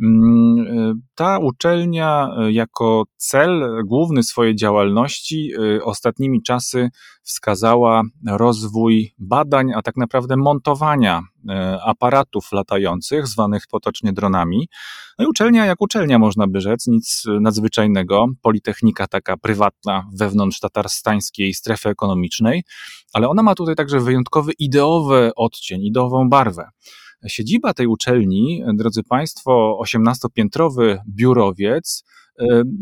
[0.02, 6.89] Mm, ta uczelnia jako cel główny swojej działalności ostatnimi czasy
[7.22, 14.68] wskazała rozwój badań, a tak naprawdę montowania e, aparatów latających, zwanych potocznie dronami.
[15.18, 18.26] No i uczelnia jak uczelnia, można by rzec, nic nadzwyczajnego.
[18.42, 22.62] Politechnika taka prywatna wewnątrz tatarstańskiej strefy ekonomicznej,
[23.12, 26.68] ale ona ma tutaj także wyjątkowy ideowy odcień, ideową barwę.
[27.26, 32.04] Siedziba tej uczelni, drodzy Państwo, 18-piętrowy biurowiec,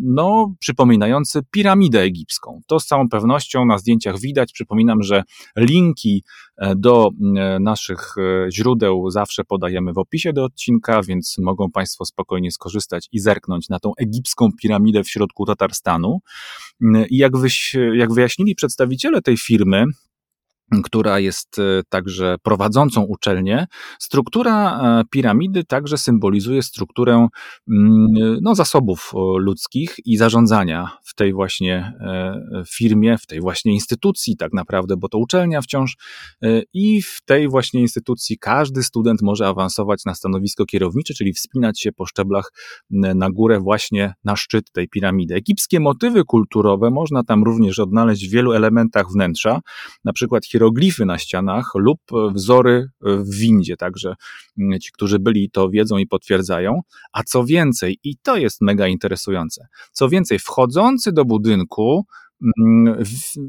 [0.02, 2.60] no, przypominający piramidę egipską.
[2.66, 4.52] To z całą pewnością na zdjęciach widać.
[4.52, 5.22] Przypominam, że
[5.56, 6.24] linki
[6.58, 8.14] e, do e, naszych
[8.52, 13.78] źródeł zawsze podajemy w opisie do odcinka, więc mogą Państwo spokojnie skorzystać i zerknąć na
[13.78, 16.20] tą egipską piramidę w środku Tatarstanu.
[17.10, 19.84] I jak, wyś, jak wyjaśnili przedstawiciele tej firmy,
[20.84, 23.66] która jest e, także prowadzącą uczelnię.
[23.98, 27.28] Struktura e, piramidy także symbolizuje strukturę
[27.68, 28.06] mm,
[28.42, 34.52] no, zasobów ludzkich i zarządzania w tej właśnie e, firmie, w tej właśnie instytucji, tak
[34.52, 35.96] naprawdę, bo to uczelnia wciąż.
[36.72, 41.92] I w tej właśnie instytucji każdy student może awansować na stanowisko kierownicze, czyli wspinać się
[41.92, 42.52] po szczeblach
[42.90, 45.34] na górę, właśnie na szczyt tej piramidy.
[45.34, 49.60] Egipskie motywy kulturowe można tam również odnaleźć w wielu elementach wnętrza,
[50.04, 52.00] na przykład hieroglify na ścianach lub
[52.34, 54.14] wzory w windzie, także
[54.58, 56.80] mm, ci, którzy byli to wiedzą i potwierdzają.
[57.12, 62.06] A co więcej, i to jest mega interesujące, co więcej, wchodzący do budynku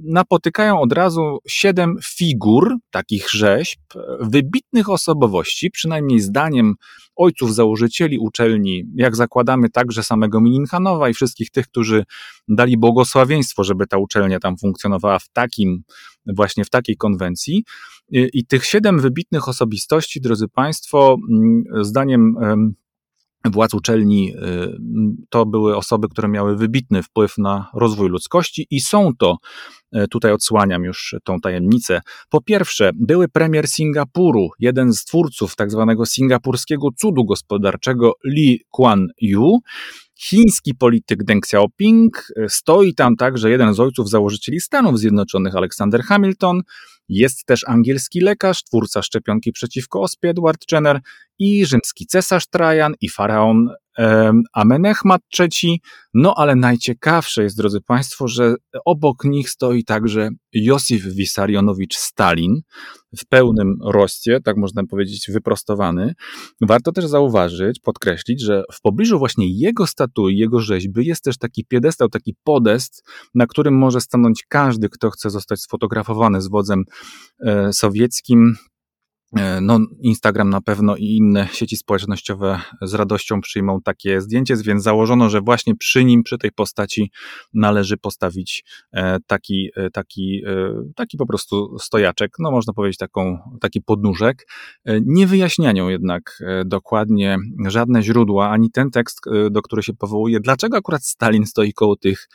[0.04, 3.80] napotykają od razu siedem figur, takich rzeźb,
[4.22, 6.76] wybitnych osobowości, przynajmniej zdaniem
[7.16, 12.04] ojców założycieli uczelni, jak zakładamy także samego Milinchanowa i wszystkich tych, którzy
[12.48, 15.84] dali błogosławieństwo, żeby ta uczelnia tam funkcjonowała w takim,
[16.26, 17.64] właśnie w takiej konwencji.
[18.12, 22.36] I tych siedem wybitnych osobistości, drodzy Państwo, mm, zdaniem
[23.52, 24.38] władz uczelni y,
[25.30, 29.38] to były osoby, które miały wybitny wpływ na rozwój ludzkości i są to,
[29.96, 35.72] y, tutaj odsłaniam już tą tajemnicę, po pierwsze były premier Singapuru, jeden z twórców tak
[35.72, 39.60] zwanego singapurskiego cudu gospodarczego Lee Kuan Yew,
[40.20, 46.02] chiński polityk Deng Xiaoping, y, stoi tam także jeden z ojców założycieli Stanów Zjednoczonych, Alexander
[46.02, 46.62] Hamilton,
[47.10, 51.00] jest też angielski lekarz, twórca szczepionki przeciwko ospie Edward Jenner
[51.40, 53.70] i rzymski cesarz Trajan i faraon
[54.54, 55.82] Amenechmat III.
[56.14, 62.62] No ale najciekawsze jest, drodzy Państwo, że obok nich stoi także Josif Wisarionowicz Stalin
[63.18, 66.14] w pełnym roście, tak można powiedzieć, wyprostowany.
[66.62, 71.66] Warto też zauważyć, podkreślić, że w pobliżu właśnie jego statui, jego rzeźby jest też taki
[71.66, 73.04] piedestał, taki podest,
[73.36, 76.84] na którym może stanąć każdy, kto chce zostać sfotografowany z wodzem
[77.40, 78.56] e, sowieckim,
[79.62, 85.30] no, Instagram na pewno i inne sieci społecznościowe z radością przyjmą takie zdjęcie, więc założono,
[85.30, 87.12] że właśnie przy nim, przy tej postaci
[87.54, 90.44] należy postawić e, taki, e, taki,
[90.96, 94.48] taki po prostu stojaczek, no można powiedzieć taką, taki podnóżek.
[95.02, 99.20] Nie wyjaśniają jednak dokładnie żadne źródła, ani ten tekst,
[99.52, 102.28] do którego się powołuje, dlaczego akurat Stalin stoi koło tych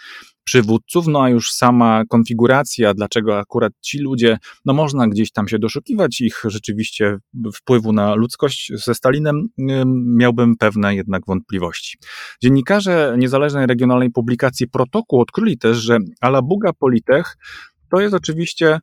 [0.45, 5.59] przywódców, no a już sama konfiguracja, dlaczego akurat ci ludzie, no można gdzieś tam się
[5.59, 7.17] doszukiwać ich rzeczywiście
[7.55, 9.49] wpływu na ludzkość ze Stalinem,
[10.17, 11.99] miałbym pewne jednak wątpliwości.
[12.43, 17.37] Dziennikarze niezależnej regionalnej publikacji Protokół odkryli też, że Alabuga Politech
[17.91, 18.81] to jest oczywiście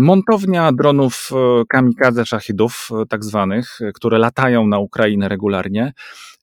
[0.00, 5.92] montownia dronów e, kamikadze szachidów, e, tak zwanych, e, które latają na Ukrainę regularnie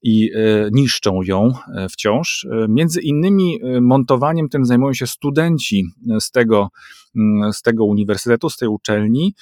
[0.04, 0.32] i
[0.72, 1.54] niszczą ją
[1.92, 2.48] wciąż.
[2.70, 5.86] Między innymi montowaniem tym zajmują się studenci
[6.20, 6.70] z tego,
[7.16, 9.34] mm, z tego uniwersytetu, z tej uczelni,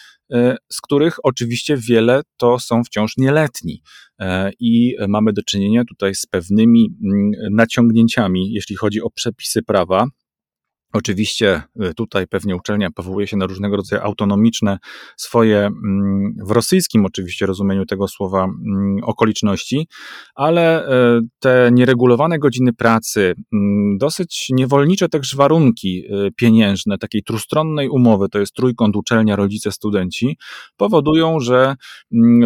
[0.70, 3.82] z których oczywiście wiele to są wciąż nieletni.
[4.60, 10.08] I mamy do czynienia tutaj z pewnymi mm, naciągnięciami, jeśli chodzi o przepisy prawa.
[10.94, 14.78] Oczywiście y, tutaj pewnie uczelnia powołuje się na różnego rodzaju autonomiczne
[15.18, 19.88] swoje, mm, w rosyjskim oczywiście rozumieniu tego słowa, mm, okoliczności,
[20.36, 27.90] ale y, te nieregulowane godziny pracy, mm, dosyć niewolnicze też warunki y, pieniężne, takiej trustronnej
[27.90, 30.38] umowy, to jest trójkąt uczelnia, rodzice, studenci,
[30.78, 31.76] powodują, że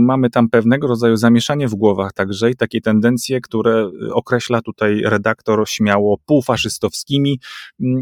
[0.01, 5.69] mamy tam pewnego rodzaju zamieszanie w głowach także i takie tendencje, które określa tutaj redaktor
[5.69, 7.39] śmiało półfaszystowskimi.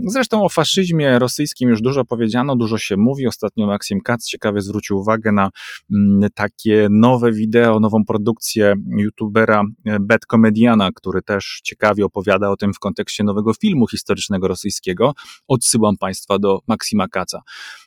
[0.07, 3.27] Zresztą Zresztą o faszyzmie rosyjskim już dużo powiedziano, dużo się mówi.
[3.27, 5.49] Ostatnio Maksim Katz ciekawie zwrócił uwagę na
[5.91, 12.57] mm, takie nowe wideo, nową produkcję youtubera e, Bad Comediana, który też ciekawie opowiada o
[12.57, 15.13] tym w kontekście nowego filmu historycznego rosyjskiego.
[15.47, 17.41] Odsyłam Państwa do Maksima Kaca.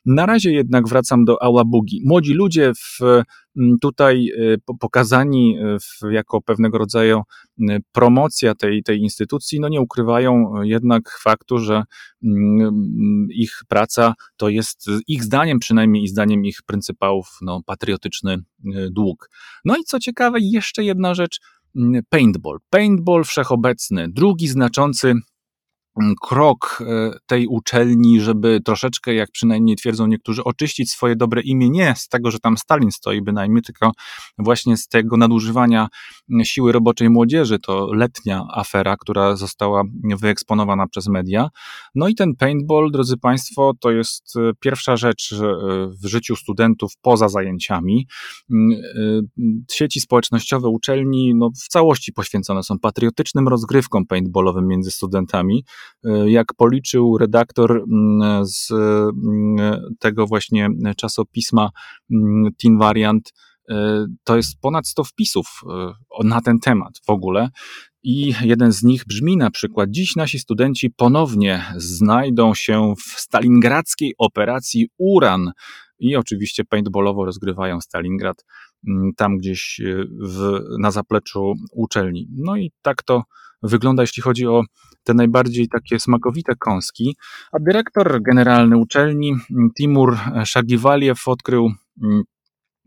[0.06, 2.02] Na razie jednak wracam do Ałabugi.
[2.04, 2.98] Młodzi ludzie w
[3.80, 7.22] tutaj y, pokazani y, w, jako pewnego rodzaju
[7.60, 11.82] y, promocja tej, tej instytucji, no nie ukrywają jednak faktu, że
[13.30, 18.38] ich praca to jest ich zdaniem przynajmniej i zdaniem ich pryncypałów no, patriotyczny
[18.90, 19.30] dług.
[19.64, 21.40] No i co ciekawe, jeszcze jedna rzecz,
[22.08, 22.58] paintball.
[22.70, 25.14] Paintball wszechobecny, drugi znaczący
[26.22, 31.94] krok e, tej uczelni, żeby troszeczkę, jak przynajmniej twierdzą niektórzy, oczyścić swoje dobre imię nie
[31.96, 33.92] z tego, że tam Stalin stoi bynajmniej, tylko
[34.38, 35.88] właśnie z tego nadużywania
[36.30, 37.58] mm, siły roboczej młodzieży.
[37.58, 39.82] To letnia afera, która została
[40.20, 41.48] wyeksponowana przez media.
[41.94, 45.36] No i ten paintball, drodzy Państwo, to jest e, pierwsza rzecz e,
[46.02, 48.06] w życiu studentów poza zajęciami.
[48.50, 48.80] Mm,
[49.70, 55.64] sieci społecznościowe uczelni no, w całości poświęcone są patriotycznym rozgrywkom paintballowym między studentami.
[56.26, 61.70] Jak policzył redaktor mm, z mm, tego właśnie czasopisma
[62.62, 63.32] Teen Variant,
[64.24, 65.60] to jest ponad 100 wpisów
[66.24, 67.50] na ten temat w ogóle.
[68.02, 74.14] I jeden z nich brzmi na przykład: Dziś nasi studenci ponownie znajdą się w stalingradzkiej
[74.18, 75.52] operacji Uran.
[75.98, 78.44] I oczywiście paintballowo rozgrywają Stalingrad
[78.88, 82.28] mm, tam gdzieś e, w, na zapleczu uczelni.
[82.32, 83.22] No i tak to
[83.62, 84.62] wygląda, jeśli chodzi o
[85.04, 87.16] te najbardziej takie smakowite kąski.
[87.52, 91.70] A dyrektor generalny uczelni mm, Timur Szagiwaliew odkrył
[92.02, 92.22] mm,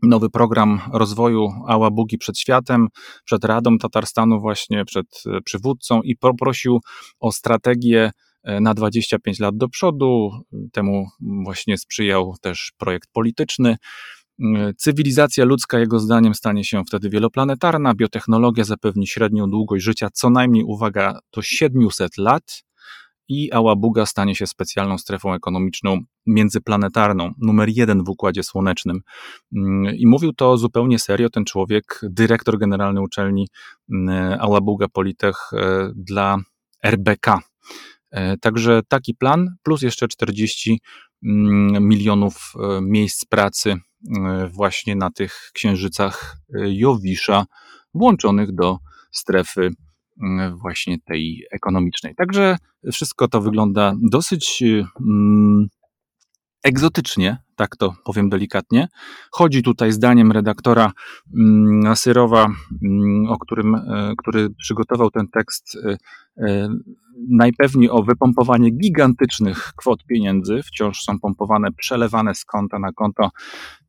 [0.02, 2.88] nowy program rozwoju Ałabugi przed światem,
[3.24, 6.80] przed Radą Tatarstanu, właśnie przed e, przywódcą i poprosił
[7.20, 8.10] o strategię
[8.42, 10.30] e, na 25 lat do przodu.
[10.72, 11.06] Temu
[11.44, 13.76] właśnie sprzyjał też projekt polityczny.
[14.40, 17.94] E, cywilizacja ludzka, jego zdaniem, stanie się wtedy wieloplanetarna.
[17.94, 22.62] Biotechnologia zapewni średnią długość życia co najmniej, uwaga, to 700 lat
[23.28, 29.00] i Ałabuga stanie się specjalną strefą ekonomiczną międzyplanetarną, numer jeden w Układzie Słonecznym.
[29.56, 33.48] Mm, I mówił to zupełnie serio ten człowiek, dyrektor generalny uczelni
[33.92, 36.38] mm, Ałabuga Politech e, dla
[36.82, 37.38] RBK.
[38.10, 40.78] E, także taki plan, plus jeszcze 40 mm,
[41.80, 43.76] milionów e, miejsc pracy
[44.52, 47.46] właśnie na tych księżycach Jowisza,
[47.94, 48.78] włączonych do
[49.12, 49.70] strefy
[50.20, 52.14] Mm, właśnie tej ekonomicznej.
[52.14, 52.56] Także
[52.92, 54.62] wszystko to wygląda dosyć
[55.00, 55.68] mm,
[56.62, 58.88] egzotycznie, tak to powiem delikatnie.
[59.30, 60.92] Chodzi tutaj zdaniem redaktora
[61.36, 62.46] mm, Nasyrowa,
[62.82, 65.96] mm, o którym, e, który przygotował ten tekst, e,
[66.46, 66.68] e,
[67.30, 70.62] najpewniej o wypompowanie gigantycznych kwot pieniędzy.
[70.62, 73.30] Wciąż są pompowane, przelewane z konta na konto.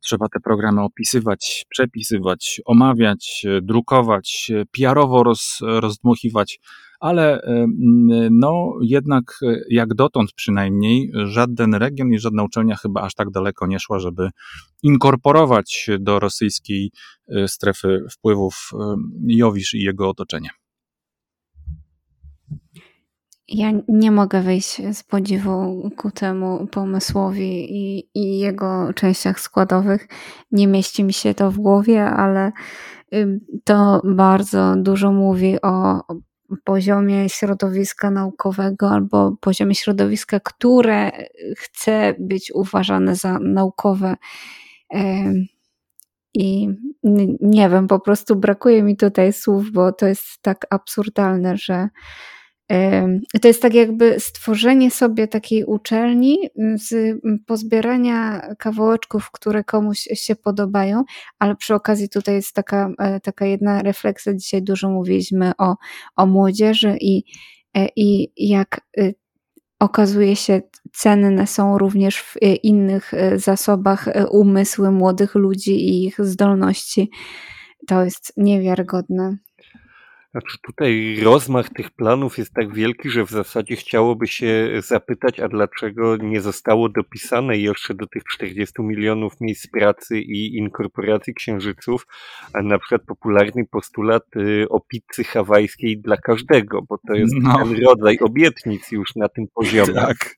[0.00, 6.60] Trzeba te programy opisywać, przepisywać, omawiać, drukować, PR-owo roz, rozdmuchiwać
[7.00, 7.40] ale
[8.30, 13.66] no jednak e, jak dotąd przynajmniej żaden region i żadna uczelnia chyba aż tak daleko
[13.66, 14.30] nie szła, żeby
[14.82, 16.90] inkorporować do rosyjskiej
[17.28, 18.70] e, strefy wpływów
[19.26, 20.50] Jowisz i jego otoczenie.
[23.48, 30.08] Ja nie mogę wyjść z podziwu ku temu pomysłowi i, i, jego częściach składowych.
[30.50, 32.52] Nie mieści mi się to w głowie, ale
[33.64, 36.00] to bardzo dużo mówi o
[36.64, 41.10] poziomie środowiska naukowego albo poziomie środowiska, które
[41.56, 44.16] chce być uważane za naukowe.
[46.34, 46.68] I
[47.40, 51.88] nie wiem, po prostu brakuje mi tutaj słów, bo to jest tak absurdalne, że
[53.42, 56.38] to jest tak jakby stworzenie sobie takiej uczelni
[56.74, 61.04] z pozbierania kawałeczków, które komuś się podobają,
[61.38, 64.34] ale przy okazji tutaj jest taka, e, taka jedna refleksja.
[64.34, 65.76] Dzisiaj dużo mówiliśmy o,
[66.16, 67.24] o młodzieży i,
[67.76, 69.12] e, i jak e,
[69.78, 70.62] okazuje się,
[70.92, 77.10] cenne są również w innych zasobach umysły młodych ludzi i ich zdolności.
[77.86, 79.36] To jest niewiarygodne.
[80.34, 85.48] Znaczy tutaj rozmach tych planów jest tak wielki, że w zasadzie chciałoby się zapytać, a
[85.48, 92.06] dlaczego nie zostało dopisane jeszcze do tych 40 milionów miejsc pracy i inkorporacji księżyców,
[92.52, 97.58] a na przykład popularny postulat y, o pizzy hawajskiej dla każdego, bo to jest no.
[97.58, 99.94] ten rodzaj obietnic już na tym poziomie.
[99.94, 100.34] Tak, tak,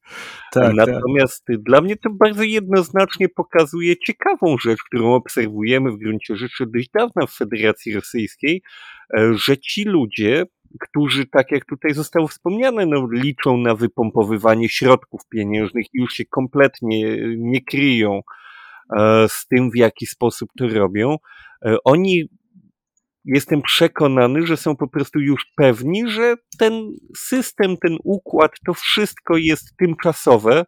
[0.53, 0.75] tak.
[0.75, 1.57] Natomiast tak.
[1.57, 7.27] dla mnie to bardzo jednoznacznie pokazuje ciekawą rzecz, którą obserwujemy w gruncie rzeczy dość dawna
[7.27, 8.63] w Federacji Rosyjskiej,
[9.35, 10.47] że ci ludzie,
[10.81, 16.25] którzy, tak jak tutaj zostało wspomniane, no, liczą na wypompowywanie środków pieniężnych i już się
[16.25, 18.21] kompletnie nie kryją
[18.97, 21.17] e, z tym, w jaki sposób to robią,
[21.67, 22.29] e, oni
[23.25, 29.37] jestem przekonany, że są po prostu już pewni, że ten system, ten układ, to wszystko
[29.37, 30.65] jest tymczasowe,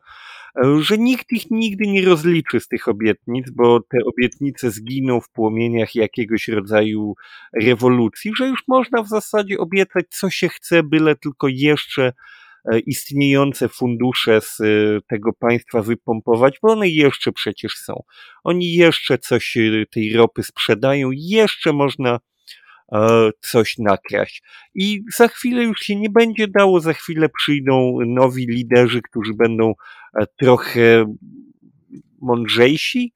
[0.80, 5.94] że nikt ich nigdy nie rozliczy z tych obietnic, bo te obietnice zginą w płomieniach
[5.94, 7.14] jakiegoś rodzaju
[7.62, 12.12] rewolucji, że już można w zasadzie obiecać, co się chce, byle tylko jeszcze
[12.72, 14.64] e, istniejące fundusze z e,
[15.08, 18.02] tego państwa wypompować, bo one jeszcze przecież są.
[18.44, 22.18] Oni jeszcze coś e, tej ropy sprzedają, jeszcze można
[23.40, 24.42] coś nakraść.
[24.74, 29.74] I za chwilę już się nie będzie dało, za chwilę przyjdą nowi liderzy, którzy będą
[30.20, 31.14] e, trochę
[32.20, 33.12] mądrzejsi,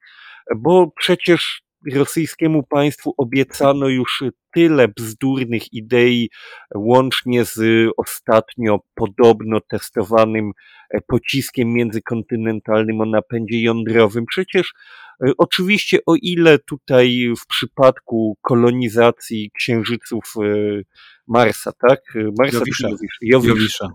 [0.55, 1.63] bo przecież
[1.93, 4.23] rosyjskiemu państwu obiecano już
[4.53, 6.29] tyle bzdurnych idei,
[6.75, 10.51] łącznie z ostatnio podobno testowanym
[10.89, 14.25] e, pociskiem międzykontynentalnym o napędzie jądrowym.
[14.25, 14.73] Przecież
[15.21, 20.81] E, oczywiście, o ile tutaj w przypadku kolonizacji księżyców e,
[21.27, 21.99] Marsa, tak?
[22.39, 22.87] Marsa Jowisza.
[23.21, 23.89] Jowisza.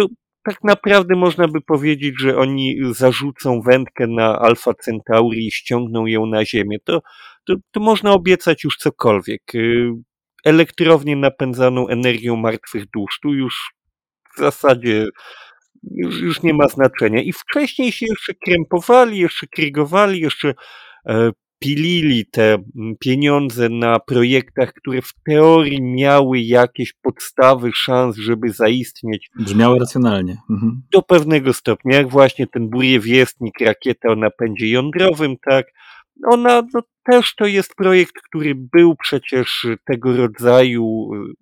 [0.00, 0.06] To
[0.46, 6.26] tak naprawdę można by powiedzieć, że oni zarzucą wędkę na Alfa Centauri i ściągną ją
[6.26, 6.76] na Ziemię.
[6.84, 7.02] To,
[7.44, 9.54] to, to można obiecać już cokolwiek.
[9.54, 9.90] Y,
[10.44, 13.74] elektrownię napędzaną energią martwych dusz, tu już
[14.36, 15.06] w zasadzie
[15.90, 17.22] już, już nie ma znaczenia.
[17.22, 20.54] I wcześniej się jeszcze krępowali, jeszcze krygowali, jeszcze
[21.08, 28.52] e, pilili te mm, pieniądze na projektach, które w teorii miały jakieś podstawy, szans, żeby
[28.52, 29.30] zaistnieć.
[29.36, 30.36] Brzmiały racjonalnie.
[30.50, 30.82] Mhm.
[30.92, 35.66] Do pewnego stopnia, jak właśnie ten Burjewiestnik, rakieta o napędzie jądrowym, tak,
[36.26, 41.34] ona no, też to jest projekt, który był przecież tego rodzaju Mm,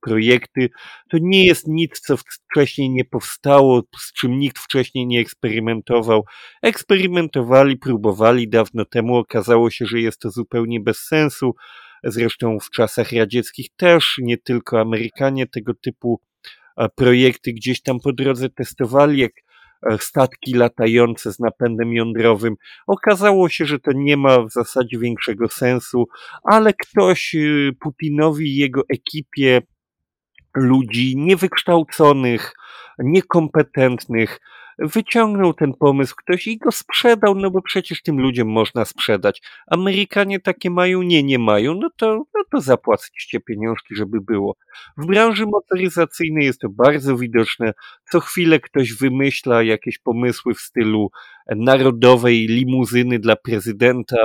[0.00, 0.70] projekty,
[1.10, 6.24] to nie jest nic, co wcześniej nie powstało, z czym nikt wcześniej nie eksperymentował.
[6.62, 11.54] Eksperymentowali, próbowali dawno temu, okazało się, że jest to zupełnie bez sensu.
[12.04, 16.20] Zresztą w czasach radzieckich też nie tylko Amerykanie tego typu
[16.94, 19.32] projekty gdzieś tam po drodze testowali, jak
[19.98, 22.54] statki latające z napędem jądrowym.
[22.86, 26.06] Okazało się, że to nie ma w zasadzie większego sensu,
[26.44, 29.62] ale ktoś y, Putinowi i jego ekipie
[30.56, 32.52] ludzi niewykształconych,
[32.98, 34.40] niekompetentnych,
[34.82, 39.42] wyciągnął ten pomysł ktoś i go sprzedał, no bo przecież tym ludziom można sprzedać.
[39.66, 41.02] Amerykanie takie mają?
[41.02, 41.74] Nie, nie mają.
[41.74, 44.56] No to, no to zapłaccie pieniążki, żeby było.
[44.96, 47.72] W branży motoryzacyjnej jest to bardzo widoczne.
[48.10, 51.10] Co chwilę ktoś wymyśla jakieś pomysły w stylu
[51.56, 54.16] narodowej limuzyny dla prezydenta,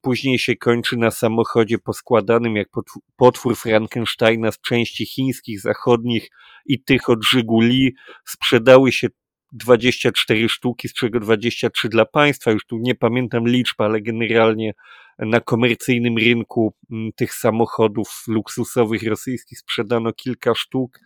[0.00, 2.68] później się kończy na samochodzie poskładanym jak
[3.16, 6.30] potwór Frankensteina z części chińskich, zachodnich
[6.66, 7.94] i tych od Żyguli.
[8.24, 9.08] Sprzedały się
[9.52, 12.50] 24 sztuki, z czego 23 dla państwa.
[12.50, 14.72] Już tu nie pamiętam liczb, ale generalnie
[15.18, 20.98] na komercyjnym rynku mm, tych samochodów luksusowych rosyjskich sprzedano kilka sztuk.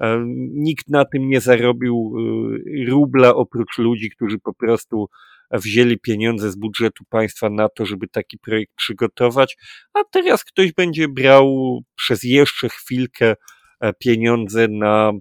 [0.00, 5.08] E, nikt na tym nie zarobił e, rubla oprócz ludzi, którzy po prostu
[5.52, 9.56] wzięli pieniądze z budżetu państwa na to, żeby taki projekt przygotować,
[9.94, 13.34] a teraz ktoś będzie brał przez jeszcze chwilkę
[13.80, 15.12] e, pieniądze na,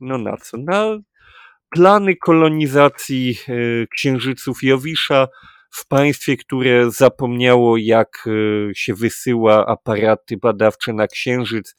[0.00, 0.56] no na co?
[0.58, 0.98] Na
[1.72, 3.54] plany kolonizacji e,
[3.86, 5.28] księżyców Jowisza
[5.70, 8.30] w państwie, które zapomniało, jak e,
[8.74, 11.76] się wysyła aparaty badawcze na księżyc,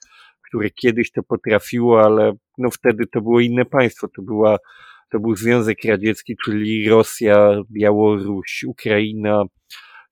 [0.47, 4.57] które kiedyś to potrafiło, ale no wtedy to było inne państwo, to była
[5.11, 9.43] to był Związek Radziecki, czyli Rosja, Białoruś, Ukraina,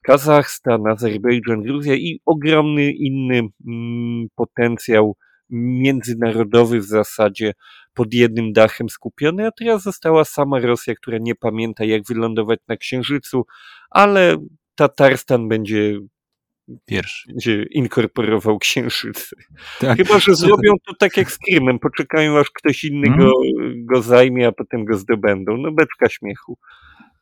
[0.03, 5.15] Kazachstan, Azerbejdżan, Gruzja i ogromny inny mm, potencjał
[5.49, 7.53] międzynarodowy w zasadzie
[7.93, 12.77] pod jednym dachem skupiony, a teraz została sama Rosja, która nie pamięta jak wylądować na
[12.77, 13.45] Księżycu,
[13.89, 14.37] ale
[14.75, 15.99] Tatarstan będzie
[16.85, 17.27] Pierwszy.
[17.27, 19.33] Będzie inkorporował księżyc.
[19.79, 19.97] Tak.
[19.97, 21.79] Chyba, że zrobią to tak jak z Krymem.
[21.79, 23.25] Poczekają, aż ktoś inny hmm.
[23.25, 23.31] go,
[23.75, 25.57] go zajmie, a potem go zdobędą.
[25.57, 26.57] No beczka śmiechu.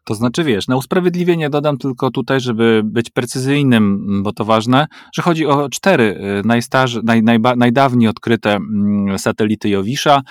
[0.03, 5.22] To znaczy, wiesz, na usprawiedliwienie dodam tylko tutaj, żeby być precyzyjnym, bo to ważne, że
[5.22, 6.03] chodzi o cztery
[6.43, 10.22] y, najstarsze, naj, najba, najdawniej odkryte mm, satelity Jowisza,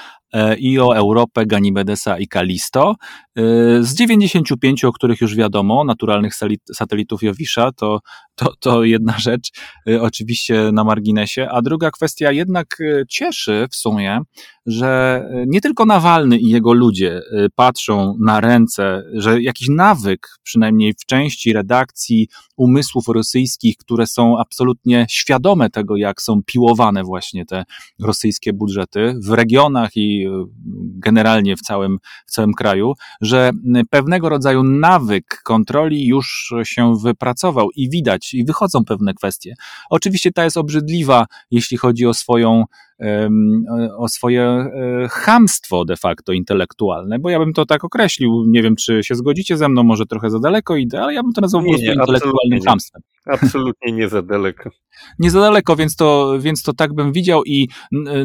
[0.59, 2.95] i o Europę, Ganimedesa i Kalisto.
[3.39, 3.43] E,
[3.83, 6.33] z 95, o których już wiadomo, naturalnych
[6.75, 8.01] satelitów Jowisza, to,
[8.35, 9.51] to, to jedna rzecz,
[9.89, 12.67] e, oczywiście na marginesie, a druga kwestia jednak
[13.09, 14.21] cieszy w sumie,
[14.67, 17.21] że nie tylko Nawalny i jego ludzie
[17.55, 25.07] patrzą na ręce, że jakiś nawyk, przynajmniej w części redakcji umysłów rosyjskich, które są absolutnie
[25.11, 27.65] świadome tego, jak są piłowane właśnie te
[28.01, 30.18] rosyjskie budżety w regionach i
[30.99, 33.51] generalnie w całym, w całym kraju, że
[33.91, 39.55] pewnego rodzaju nawyk kontroli już się wypracował i widać, i wychodzą pewne kwestie.
[39.91, 42.65] Oczywiście ta jest obrzydliwa, jeśli chodzi o swoją
[43.97, 48.45] o swoje e, chamstwo de facto intelektualne, bo ja bym to tak określił.
[48.49, 51.33] Nie wiem, czy się zgodzicie ze mną, może trochę za daleko idę, ale ja bym
[51.33, 53.03] to nazwał nie, po prostu intelektualnym chamstwem.
[53.27, 54.71] Absolutnie nie za daleko.
[55.19, 57.69] Nie za daleko, więc to, więc to tak bym widział i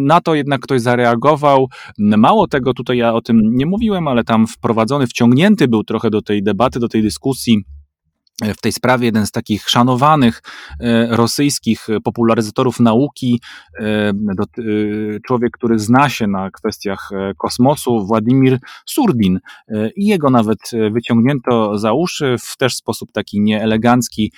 [0.01, 1.67] na to jednak ktoś zareagował.
[1.97, 6.21] Mało tego, tutaj ja o tym nie mówiłem, ale tam wprowadzony, wciągnięty był trochę do
[6.21, 7.63] tej debaty, do tej dyskusji
[8.41, 10.41] w tej sprawie jeden z takich szanowanych
[10.79, 13.41] e, rosyjskich popularyzatorów nauki,
[13.79, 14.13] e,
[15.25, 19.39] człowiek, który zna się na kwestiach e, kosmosu, Władimir Surdin.
[19.95, 20.59] I jego nawet
[20.91, 24.31] wyciągnięto za uszy w też sposób taki nieelegancki,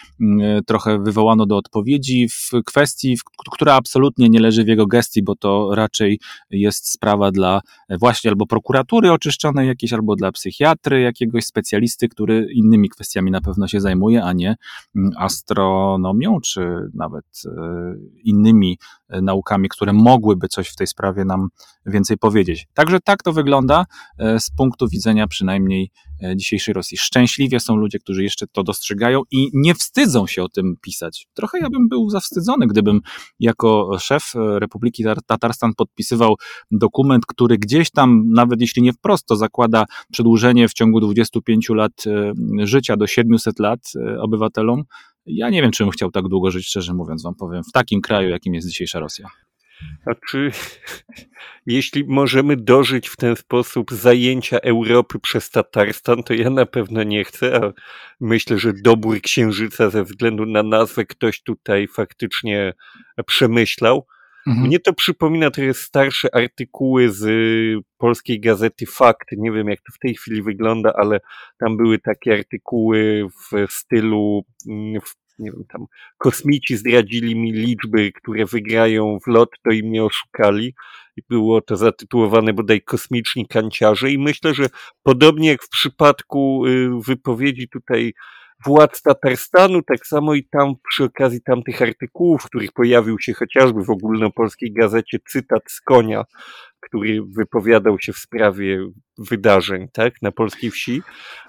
[0.66, 3.18] trochę wywołano do odpowiedzi w kwestii,
[3.52, 6.20] która absolutnie nie leży w jego gestii, bo to raczej
[6.50, 12.90] jest sprawa dla właśnie albo prokuratury oczyszczonej jakiejś, albo dla psychiatry, jakiegoś specjalisty, który innymi
[12.90, 14.56] kwestiami na pewno się zajmuje zajmuje, a nie
[14.96, 17.26] mm, astronomią, czy nawet
[18.24, 18.78] innymi
[19.10, 21.48] naukami, które mogłyby coś w tej sprawie nam
[21.86, 22.68] więcej powiedzieć.
[22.74, 23.86] Także tak to wygląda
[24.20, 25.92] z punktu widzenia przynajmniej
[26.36, 26.98] dzisiejszej Rosji.
[26.98, 31.28] Szczęśliwie są ludzie, którzy jeszcze to dostrzegają i nie wstydzą się o tym pisać.
[31.34, 33.02] Trochę ja bym był zawstydzony, gdybym
[33.40, 36.36] jako szef Republiki Tatarstan podpisywał
[36.72, 41.92] dokument, który gdzieś tam, nawet jeśli nie wprost, to zakłada przedłużenie w ciągu 25 lat
[42.08, 42.34] e,
[42.68, 44.84] życia do 700 lat e, obywatelom.
[45.26, 48.02] Ja nie wiem, czy bym chciał tak długo żyć, szczerze mówiąc, wam powiem, w takim
[48.02, 49.28] kraju, jakim jest dzisiejsza Rosja.
[50.06, 50.52] A czy
[51.66, 57.24] jeśli możemy dożyć w ten sposób zajęcia Europy przez Tatarstan, to ja na pewno nie
[57.24, 57.74] chcę, a
[58.20, 62.74] myślę, że dobór księżyca ze względu na nazwę ktoś tutaj faktycznie
[63.26, 64.06] przemyślał.
[64.48, 64.68] Mhm.
[64.68, 67.26] Mnie to przypomina trochę starsze artykuły z
[67.98, 69.28] polskiej gazety Fakt.
[69.38, 71.20] Nie wiem, jak to w tej chwili wygląda, ale
[71.60, 75.86] tam były takie artykuły w stylu, mm, w, nie wiem, tam
[76.18, 80.76] kosmici zdradzili mi liczby, które wygrają w lot, to im nie oszukali.
[81.18, 84.12] I było to zatytułowane bodaj kosmiczni kanciarze.
[84.12, 84.68] I myślę, że
[85.04, 88.14] podobnie jak w przypadku y, wypowiedzi tutaj
[88.66, 93.84] władz Tatarstanu, tak samo i tam przy okazji tamtych artykułów, w których pojawił się chociażby
[93.84, 96.24] w ogólnopolskiej gazecie cytat z konia,
[96.80, 98.88] który wypowiadał się w sprawie
[99.18, 101.02] wydarzeń, tak, na polskiej wsi,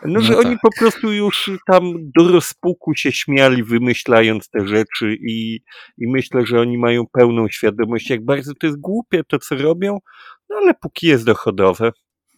[0.04, 0.46] no, że no tak.
[0.46, 5.60] oni po prostu już tam do rozpuku się śmiali, wymyślając te rzeczy i,
[5.98, 9.98] i myślę, że oni mają pełną świadomość, jak bardzo to jest głupie to, co robią,
[10.50, 11.92] no ale póki jest dochodowe,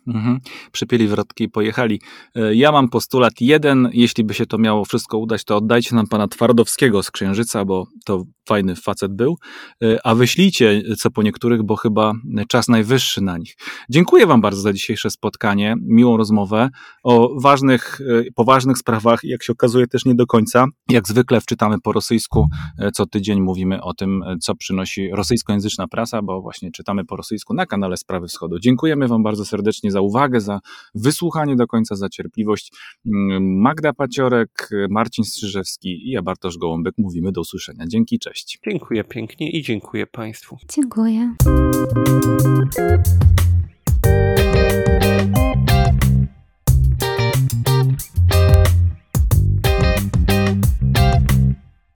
[0.09, 0.41] Mhm.
[0.73, 2.01] Przypieli wrotki i pojechali.
[2.35, 6.07] E, ja mam postulat jeden, jeśli by się to miało wszystko udać, to oddajcie nam
[6.07, 9.37] pana Twardowskiego z Księżyca, bo to fajny facet był,
[9.83, 12.13] e, a wyślijcie co po niektórych, bo chyba
[12.49, 13.55] czas najwyższy na nich.
[13.91, 16.69] Dziękuję wam bardzo za dzisiejsze spotkanie, miłą rozmowę
[17.03, 20.67] o ważnych, e, poważnych sprawach, jak się okazuje też nie do końca.
[20.91, 22.49] Jak zwykle wczytamy po rosyjsku,
[22.95, 27.67] co tydzień mówimy o tym, co przynosi rosyjskojęzyczna prasa, bo właśnie czytamy po rosyjsku na
[27.67, 28.59] kanale Sprawy Wschodu.
[28.59, 30.61] Dziękujemy wam bardzo serdecznie za za uwagę, za
[30.95, 32.73] wysłuchanie do końca, za cierpliwość.
[33.07, 37.85] Mm, Magda Paciorek, Marcin Strzyżewski i ja Bartosz Gołąbek mówimy do usłyszenia.
[37.89, 38.59] Dzięki, cześć.
[38.71, 40.57] Dziękuję pięknie i dziękuję Państwu.
[40.75, 41.35] Dziękuję.